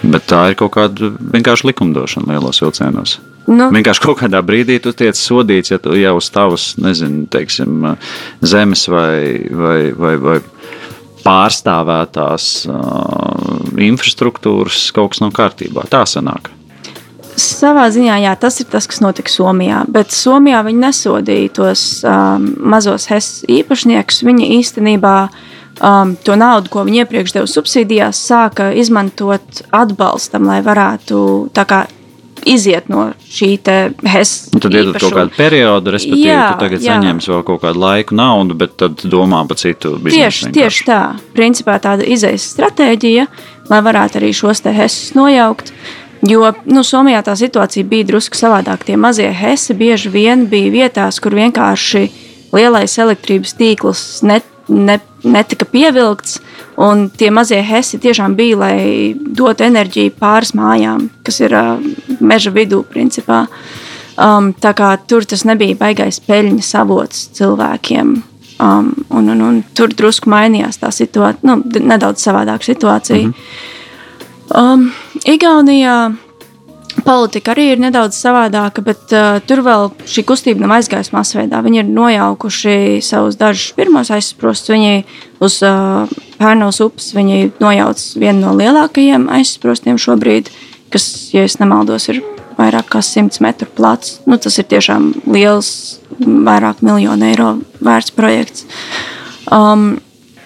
Bet 0.00 0.28
tā 0.32 0.42
ir 0.52 0.56
kaut 0.56 0.72
kāda 0.76 1.12
vienkārši 1.20 1.68
likumdošana 1.74 2.32
lielos 2.32 2.64
vilcienos. 2.64 3.18
Nu. 3.46 3.68
Vienkārši 3.70 4.02
kaut 4.02 4.18
kādā 4.24 4.40
brīdī 4.42 4.80
tu 4.82 4.90
tiec 4.96 5.18
sodīts, 5.18 5.70
ja 5.70 5.78
tu 5.78 5.94
jau 5.94 6.16
uz 6.18 6.32
tavas, 6.34 6.72
nezinu, 6.80 7.28
teiksim, 7.30 7.84
zemes 8.42 8.88
vai, 8.90 9.44
vai, 9.52 9.80
vai, 9.94 10.16
vai 10.24 10.38
pārstāvētās 11.26 12.50
uh, 12.70 13.80
infrastruktūras 13.82 14.86
kaut 14.94 15.14
kas 15.14 15.24
nav 15.24 15.34
kārtībā. 15.36 15.86
Tā 15.90 16.04
sanāk. 16.08 16.52
Savā 17.36 17.84
ziņā 17.92 18.16
jā, 18.22 18.32
tas 18.40 18.56
ir 18.62 18.68
tas, 18.72 18.86
kas 18.88 19.02
notika 19.04 19.28
Somijā. 19.28 19.82
Bet 19.92 20.14
Somijā 20.14 20.62
viņi 20.64 20.80
nesodīja 20.86 21.52
tos 21.58 21.82
um, 22.08 22.46
mazos 22.72 23.10
HES 23.10 23.28
īpašniekus. 23.58 24.22
Viņi 24.24 24.48
īstenībā 24.56 25.16
um, 25.26 26.14
to 26.24 26.38
naudu, 26.40 26.72
ko 26.72 26.86
viņi 26.88 27.02
iepriekš 27.04 27.36
deva 27.36 27.50
subsīdijās, 27.50 28.22
sāka 28.30 28.70
izmantot 28.72 29.60
atbalstam, 29.68 30.48
lai 30.48 30.62
varētu 30.64 31.18
kā, 31.52 31.84
iziet 32.46 32.88
no 32.92 33.08
šī 33.26 33.50
HES. 34.06 34.32
Un 34.54 34.62
tad 34.62 34.76
iedod 34.76 34.96
kaut 35.00 35.14
kādu 35.16 35.34
periodu, 35.36 35.92
respektīvi, 35.94 36.30
jā, 36.30 36.46
tu 36.52 36.64
tagad 36.64 36.84
jā. 36.84 36.96
saņemsi 36.96 37.32
vēl 37.32 37.44
kaut 37.50 37.62
kādu 37.64 37.82
laiku 37.82 38.16
naudu, 38.18 38.56
bet 38.58 38.76
tad 38.80 39.04
domā 39.04 39.42
par 39.48 39.60
citu 39.60 39.96
biznesu. 39.98 40.46
Tieši, 40.46 40.54
tieši 40.54 40.88
tā. 40.88 41.02
Principā 41.36 41.78
tāda 41.82 42.06
izejas 42.06 42.46
stratēģija, 42.54 43.28
lai 43.70 43.80
varētu 43.88 44.20
arī 44.20 44.32
šos 44.36 44.62
te 44.64 44.74
HES 44.76 45.00
nojaukt. 45.18 45.72
Jo 46.26 46.50
nu, 46.64 46.82
Somijā 46.86 47.20
tā 47.26 47.34
situācija 47.38 47.86
bija 47.86 48.06
drusku 48.08 48.38
savādāk. 48.38 48.86
Tie 48.88 48.96
mazie 48.96 49.28
hesi 49.36 49.76
bieži 49.76 50.10
vien 50.10 50.46
bija 50.50 50.72
vietās, 50.72 51.20
kur 51.22 51.36
vienkārši 51.36 52.06
lielais 52.56 52.96
elektrības 52.98 53.52
tīkls 53.58 54.04
net, 54.26 54.46
ne, 54.68 54.98
netika 55.26 55.68
pievilkts. 55.68 56.40
Un 56.82 57.06
tie 57.08 57.30
mazie 57.32 57.60
hesi 57.64 58.00
tiešām 58.00 58.34
bija, 58.36 58.58
lai 58.60 58.78
dotu 59.16 59.64
enerģiju 59.64 60.16
pāris 60.20 60.52
mājām, 60.56 61.08
kas 61.24 61.40
ir 61.40 61.54
meža 62.20 62.52
vidū, 62.54 62.82
principā. 62.88 63.46
Um, 64.16 64.52
tā 64.56 64.72
kā 64.76 64.94
tur 65.08 65.26
tas 65.28 65.44
nebija 65.44 65.76
baigais 65.76 66.20
peļņas 66.24 66.74
avots 66.80 67.26
cilvēkiem. 67.36 68.14
Um, 68.56 68.92
un, 69.12 69.28
un, 69.28 69.42
un 69.44 69.58
tur 69.76 69.92
drusku 69.92 70.30
mainījās 70.32 70.80
tā 70.80 70.88
situācija, 70.94 71.44
nu, 71.44 71.60
nedaudz 71.84 72.24
savādāka 72.24 72.64
situācija. 72.64 73.26
Mm 73.26 73.34
-hmm. 73.34 74.72
um, 74.72 74.92
Igaunijā 75.24 76.14
politika 77.04 77.52
arī 77.54 77.70
ir 77.72 77.80
nedaudz 77.82 78.16
savādāka, 78.18 78.82
bet 78.84 79.12
uh, 79.14 79.38
tur 79.46 79.62
vēl 79.66 79.90
šī 80.08 80.24
kustība 80.24 80.64
nav 80.64 80.76
aizgājusi 80.78 81.14
masveidā. 81.14 81.60
Viņi 81.64 81.82
ir 81.82 81.90
nojaukuši 81.92 82.76
savus 83.04 83.36
dažus 83.40 83.72
pirmos 83.76 84.10
aizsprostus. 84.10 84.72
Viņi 84.74 85.04
uz 85.40 85.60
uh, 85.66 86.08
Pērnavas 86.38 86.80
upes 86.84 87.12
nojauc 87.60 88.02
vienu 88.20 88.40
no 88.40 88.54
lielākajiem 88.58 89.28
aizsprostiem 89.38 90.00
šobrīd, 90.00 90.50
kas, 90.92 91.06
ja 91.34 91.44
nemaldos, 91.60 92.08
ir 92.12 92.22
vairāk 92.56 92.90
kā 92.94 93.02
100 93.04 93.42
metru 93.44 93.68
plats. 93.76 94.20
Nu, 94.26 94.38
tas 94.40 94.56
ir 94.58 94.68
tiešām 94.70 95.12
liels, 95.28 96.00
vairāk 96.20 96.82
miljonu 96.86 97.30
eiro 97.30 97.52
vērts 97.84 98.16
projekts. 98.16 98.66
Um, 99.52 99.96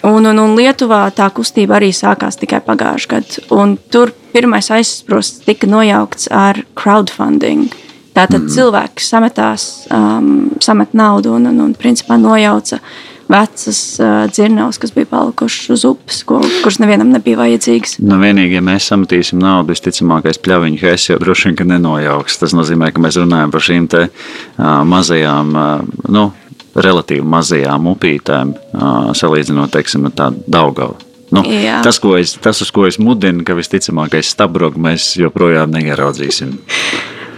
Un, 0.01 0.25
un, 0.25 0.39
un 0.41 0.55
Lietuvā 0.57 1.03
tā 1.13 1.27
kustība 1.29 1.75
arī 1.77 1.91
sākās 1.93 2.39
tikai 2.41 2.57
pagājušajā 2.65 3.11
gadā. 3.11 3.65
Tur 3.93 4.09
pirmais 4.33 4.71
aizsprosts 4.73 5.43
tika 5.45 5.69
nojaukts 5.69 6.25
ar 6.33 6.63
crowdfunding. 6.73 7.67
Tātad 8.11 8.41
mm. 8.41 8.49
cilvēki 8.55 9.05
sametās, 9.05 9.67
um, 9.93 10.49
samet 10.59 10.95
naudu 10.97 11.35
un, 11.37 11.45
un, 11.51 11.61
un 11.67 11.75
principā 11.77 12.17
nojauca 12.17 12.81
vecas 13.31 13.79
uh, 14.01 14.25
dzirnavas, 14.31 14.79
kas 14.81 14.93
bija 14.95 15.09
palikušas 15.11 15.71
uz 15.75 15.85
upes, 15.87 16.21
ko, 16.27 16.41
kuras 16.63 16.79
nevienam 16.83 17.13
nebija 17.13 17.39
vajadzīgas. 17.39 17.97
Nu, 18.03 18.19
vienīgi, 18.21 18.57
ja 18.59 18.63
mēs 18.65 18.89
sametīsim 18.91 19.41
naudu, 19.41 19.71
visticamākais 19.71 20.41
pļaviņu 20.43 20.81
hēs 20.81 21.09
jau 21.11 21.19
droši 21.21 21.51
vien 21.51 21.73
nenojauks. 21.75 22.39
Tas 22.41 22.55
nozīmē, 22.57 22.91
ka 22.91 23.03
mēs 23.03 23.19
runājam 23.21 23.53
par 23.53 23.65
šīm 23.67 23.87
te, 23.91 24.07
uh, 24.11 24.81
mazajām, 24.87 25.55
uh, 25.55 26.09
nu, 26.11 26.27
relatīvi 26.75 27.23
mazajām 27.27 27.87
upītēm, 27.91 28.51
uh, 28.55 29.13
salīdzinot, 29.17 29.71
teiksim, 29.73 30.07
ar 30.07 30.17
tādu 30.17 30.43
Daugavu. 30.51 30.99
Nu, 31.31 31.45
Jā. 31.47 31.79
tas, 31.83 31.99
es, 32.19 32.35
tas, 32.43 32.59
uz 32.59 32.71
ko 32.75 32.83
es 32.89 32.97
mudinu, 32.99 33.45
ka 33.47 33.55
visticamākais 33.55 34.33
stabrogu 34.33 34.81
mēs 34.83 35.13
joprojām 35.15 35.71
neieraudzīsim. 35.71 36.57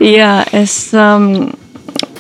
Jā, 0.01 0.39
es, 0.49 0.89
um, 0.97 1.53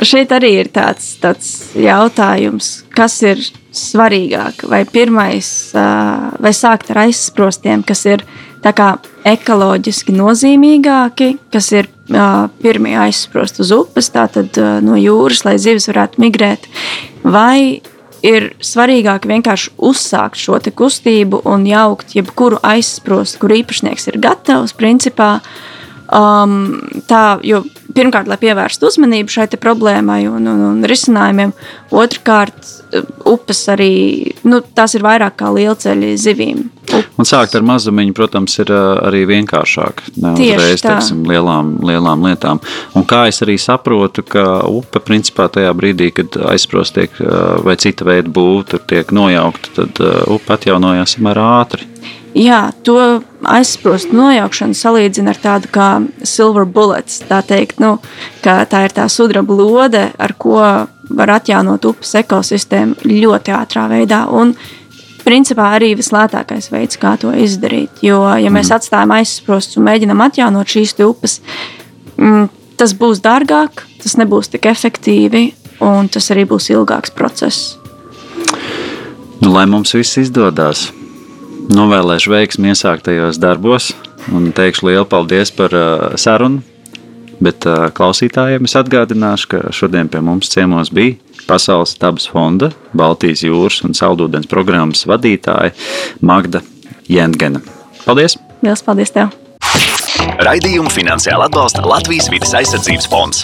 šeit 0.05 0.31
arī 0.35 0.51
ir 0.61 0.69
tāds, 0.73 1.15
tāds 1.21 1.73
jautājums, 1.73 2.83
kas 2.93 3.17
ir 3.25 3.41
svarīgāk. 3.73 4.65
Vai 4.69 4.83
pirmais, 4.89 5.47
vai 5.73 6.53
sākt 6.55 6.93
ar 6.93 7.03
aizsprostiem, 7.07 7.83
kas 7.87 8.05
ir 8.09 8.25
ekoloģiski 8.63 10.13
nozīmīgāki, 10.15 11.33
kas 11.51 11.71
ir 11.75 11.89
pirmie 12.63 12.93
aizsprost 12.99 13.59
uz 13.63 13.73
upes, 13.75 14.11
tātad 14.13 14.55
no 14.83 14.95
jūras, 14.99 15.43
lai 15.47 15.57
zivis 15.59 15.89
varētu 15.91 16.23
migrēt, 16.23 16.69
vai 17.23 17.81
ir 18.23 18.53
svarīgāk 18.63 19.27
vienkārši 19.27 19.75
uzsākt 19.83 20.39
šo 20.39 20.59
kustību 20.63 21.43
un 21.49 21.67
jaukt 21.67 22.15
jebkuru 22.15 22.61
aizsprostu, 22.63 23.41
kur 23.41 23.55
īpašnieks 23.59 24.07
ir 24.13 24.19
gatavs, 24.23 24.75
principā. 24.77 25.37
Um, 26.13 26.77
tā, 27.09 27.39
jo 27.43 27.63
pirmkārt, 27.95 28.29
lai 28.29 28.39
pievērstu 28.41 28.89
uzmanību 28.89 29.33
šai 29.33 29.47
problēmai 29.61 30.23
un, 30.29 30.47
un, 30.49 30.61
un 30.69 30.87
risinājumiem, 30.89 31.53
otrkārt, 31.93 32.69
upes 33.29 33.63
arī 33.73 33.93
nu, 34.47 34.61
tās 34.75 34.95
ir 34.97 35.05
vairāk 35.05 35.37
kā 35.41 35.51
lielceļi 35.53 36.13
zivīm. 36.19 36.65
Upes. 36.83 37.13
Un 37.17 37.27
sākt 37.27 37.55
ar 37.57 37.63
mazumiņu, 37.65 38.13
protams, 38.17 38.57
ir 38.59 38.71
arī 38.73 39.23
vienkāršāk. 39.29 40.03
Ne 40.23 40.33
uzreiz 40.35 40.83
teiksim, 40.83 41.23
lielām, 41.29 41.75
lielām 41.85 42.25
lietām. 42.27 42.61
Un 42.97 43.07
kā 43.09 43.23
es 43.31 43.41
arī 43.45 43.55
saprotu, 43.61 44.25
ka 44.27 44.63
upe 44.69 45.01
principā 45.03 45.47
tajā 45.53 45.71
brīdī, 45.77 46.11
kad 46.17 46.37
aizsprost 46.51 46.97
tiek 46.97 47.15
vai 47.63 47.77
cita 47.81 48.07
veida 48.07 48.33
būvta 48.33 48.81
tiek 48.89 49.13
nojaukta, 49.15 49.73
tad 49.79 50.03
upe 50.33 50.57
atjaunojās 50.57 51.17
samērā 51.17 51.47
ātri. 51.61 51.87
Jā, 52.33 52.71
to 52.81 52.97
aizsprostu 53.45 54.15
nojaukšanu 54.17 54.73
salīdzina 54.77 55.35
ar 55.35 55.39
tādu 55.41 55.69
kā 55.73 55.87
silver 56.25 56.65
bullets. 56.65 57.19
Tā, 57.29 57.43
teikt, 57.45 57.77
nu, 57.83 57.99
tā 58.41 58.63
ir 58.65 58.95
tā 58.95 59.05
sudraba 59.11 59.53
lode, 59.53 60.07
ar 60.17 60.33
ko 60.41 60.61
var 61.13 61.33
atjaunot 61.35 61.85
upes 61.85 62.15
ekosistēmu 62.23 63.05
ļoti 63.05 63.53
ātrā 63.57 63.89
veidā. 63.91 64.25
Un, 64.33 64.55
Principā 65.23 65.69
arī 65.77 65.93
vislētākais 65.95 66.65
veids, 66.67 66.97
kā 66.99 67.13
to 67.15 67.29
izdarīt. 67.31 68.01
Jo, 68.03 68.17
ja 68.35 68.49
mēs 68.51 68.67
mm. 68.67 68.75
atstājam 68.75 69.13
aizsprostus 69.15 69.79
un 69.79 69.85
mēģinām 69.87 70.19
atjaunot 70.25 70.67
šīs 70.67 70.97
upes, 71.05 71.37
mm, 72.17 72.49
tas 72.75 72.91
būs 72.99 73.21
dārgāk, 73.23 73.85
tas 74.03 74.17
nebūs 74.19 74.51
tik 74.51 74.67
efektīvi, 74.67 75.45
un 75.79 76.11
tas 76.11 76.27
arī 76.35 76.43
būs 76.49 76.67
ilgāks 76.73 77.15
process. 77.15 77.77
Nu, 79.39 79.53
lai 79.53 79.63
mums 79.71 79.95
viss 79.95 80.19
izdodas, 80.19 80.89
novēlēšu 81.71 82.31
veiksmi 82.33 82.71
iesāktajos 82.73 83.39
darbos 83.41 83.91
un 84.33 84.51
teikšu 84.55 84.89
lielu 84.89 85.05
paldies 85.09 85.51
par 85.55 85.75
uh, 85.75 86.15
sarunu. 86.19 86.63
Bet 87.43 87.65
uh, 87.67 87.89
klausītājiem 87.95 88.67
es 88.67 88.75
atgādināšu, 88.79 89.49
ka 89.51 89.61
šodien 89.75 90.09
pie 90.11 90.21
mums 90.23 90.51
ciemos 90.53 90.91
bija 90.93 91.17
Pasaules 91.43 91.97
dabas 91.99 92.29
fonda, 92.31 92.69
Baltijas 92.95 93.43
jūras 93.43 93.81
un 93.83 93.97
saldūdens 93.97 94.47
programmas 94.47 95.03
vadītāja 95.09 95.73
Magda 96.23 96.63
Jengena. 97.11 97.59
Paldies! 98.05 98.37
Lielas 98.63 98.85
paldies 98.85 99.11
tev! 99.11 99.33
Raidījumu 100.43 100.91
finansiāli 100.93 101.49
atbalsta 101.49 101.83
Latvijas 101.83 102.31
vidas 102.31 102.55
aizsardzības 102.61 103.09
fonds. 103.11 103.43